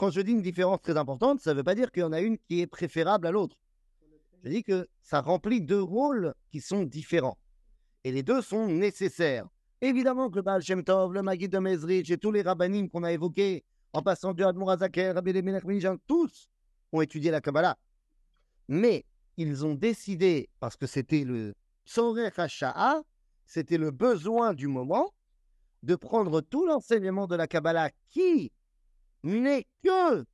[0.00, 2.12] Quand je dis une différence très importante, ça ne veut pas dire qu'il y en
[2.12, 3.58] a une qui est préférable à l'autre.
[4.42, 7.36] Je dis que ça remplit deux rôles qui sont différents.
[8.04, 9.46] Et les deux sont nécessaires.
[9.82, 13.04] Évidemment que le Baal Shem Tov, le Maguid de Mezrich et tous les rabbinim qu'on
[13.04, 16.48] a évoqués, en passant du Admor Azaker, Rabbi Elimelech Minjan, tous
[16.92, 17.76] ont étudié la Kabbalah.
[18.68, 19.04] Mais
[19.36, 21.52] ils ont décidé, parce que c'était le
[21.84, 23.02] Tzorech HaSha'a,
[23.44, 25.12] c'était le besoin du moment,
[25.82, 28.50] de prendre tout l'enseignement de la Kabbalah qui
[29.22, 30.24] n'est que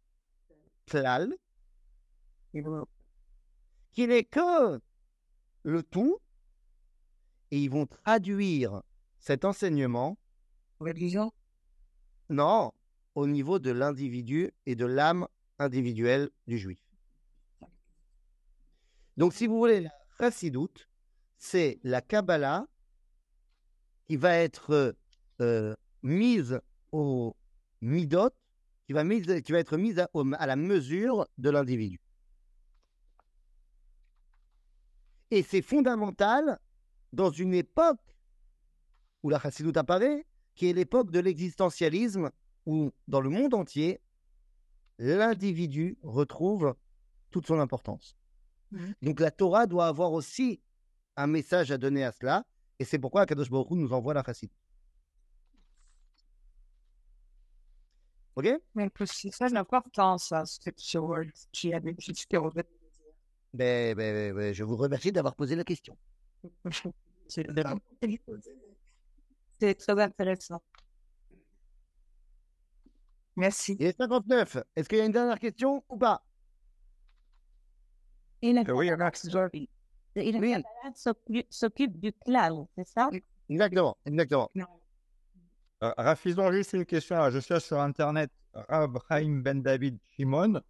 [3.93, 4.81] qui n'est que
[5.63, 6.19] le tout,
[7.51, 8.83] et ils vont traduire
[9.19, 10.19] cet enseignement,
[10.79, 11.33] Religion?
[12.29, 12.73] Non,
[13.15, 15.27] au niveau de l'individu et de l'âme
[15.59, 16.79] individuelle du juif.
[19.17, 20.89] Donc, si vous voulez, la chassidoute,
[21.39, 22.67] c'est la Kabbalah
[24.05, 24.95] qui va être
[25.41, 26.61] euh, mise
[26.93, 27.35] au
[27.81, 28.31] midot,
[28.87, 32.01] qui va, mise, qui va être mise à, la mesure de l'individu.
[35.31, 36.61] Et c'est fondamental
[37.13, 38.01] dans une époque
[39.23, 40.25] où la chassidoute apparaît,
[40.55, 42.31] qui est l'époque de l'existentialisme,
[42.65, 44.01] où dans le monde entier,
[44.99, 46.75] l'individu retrouve
[47.31, 48.17] toute son importance.
[48.71, 48.95] Mhm.
[49.03, 50.61] Donc la Torah doit avoir aussi
[51.17, 52.47] un message à donner à cela,
[52.79, 54.66] et c'est pourquoi Kadosh Baruch Hu nous envoie la chassidoute.
[58.37, 59.31] Ok Mais c'est
[60.19, 62.63] ça, cette chose qui a des petites théories.
[63.55, 65.97] ben, ben, ben, ben, Je vous remercie d'avoir posé la question.
[67.29, 67.45] C'est
[69.59, 70.63] c'est très intéressant.
[73.35, 73.77] Merci.
[73.81, 74.59] Il est 59.
[74.77, 76.23] Est-ce qu'il y a une dernière question ou pas?
[78.43, 79.29] Et la Euh, oui, Max.
[79.29, 79.69] s'occupe-
[80.15, 83.11] et du clan, c'est ça?
[83.49, 84.51] Exactement, exactement.
[84.57, 84.63] Euh,
[85.81, 87.17] Ils ont juste une question.
[87.17, 87.31] là.
[87.31, 90.61] Je cherche sur Internet Rab Chaim Ben David Shimon.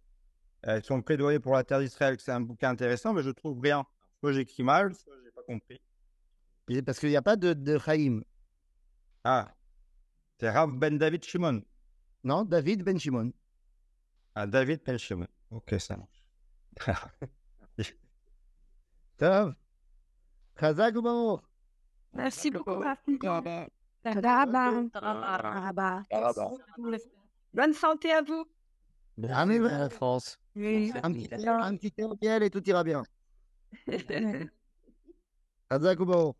[0.65, 3.59] Euh, son plaidoyer pour la terre d'Israël, que c'est un bouquin intéressant, mais je trouve
[3.61, 3.85] rien.
[4.19, 5.79] Soit j'écris mal, soit j'ai pas compris.
[6.69, 8.21] Et Parce qu'il n'y a pas de, de Chaim.
[9.23, 9.53] Ah,
[10.39, 11.61] c'est Rav Ben David Shimon.
[12.23, 13.31] Non, David Ben Shimon.
[14.35, 15.27] Ah, David Ben Shimon.
[15.51, 16.25] Ok, ça marche.
[19.17, 19.55] Tov.
[20.59, 21.39] Chazak ou
[26.11, 26.57] Merci beaucoup.
[27.53, 28.45] Bonne santé à vous.
[29.29, 29.63] Amen.
[29.63, 30.39] la France.
[30.55, 31.93] Un petit, un petit
[32.43, 33.03] et tout ira bien.
[35.69, 36.37] Baruch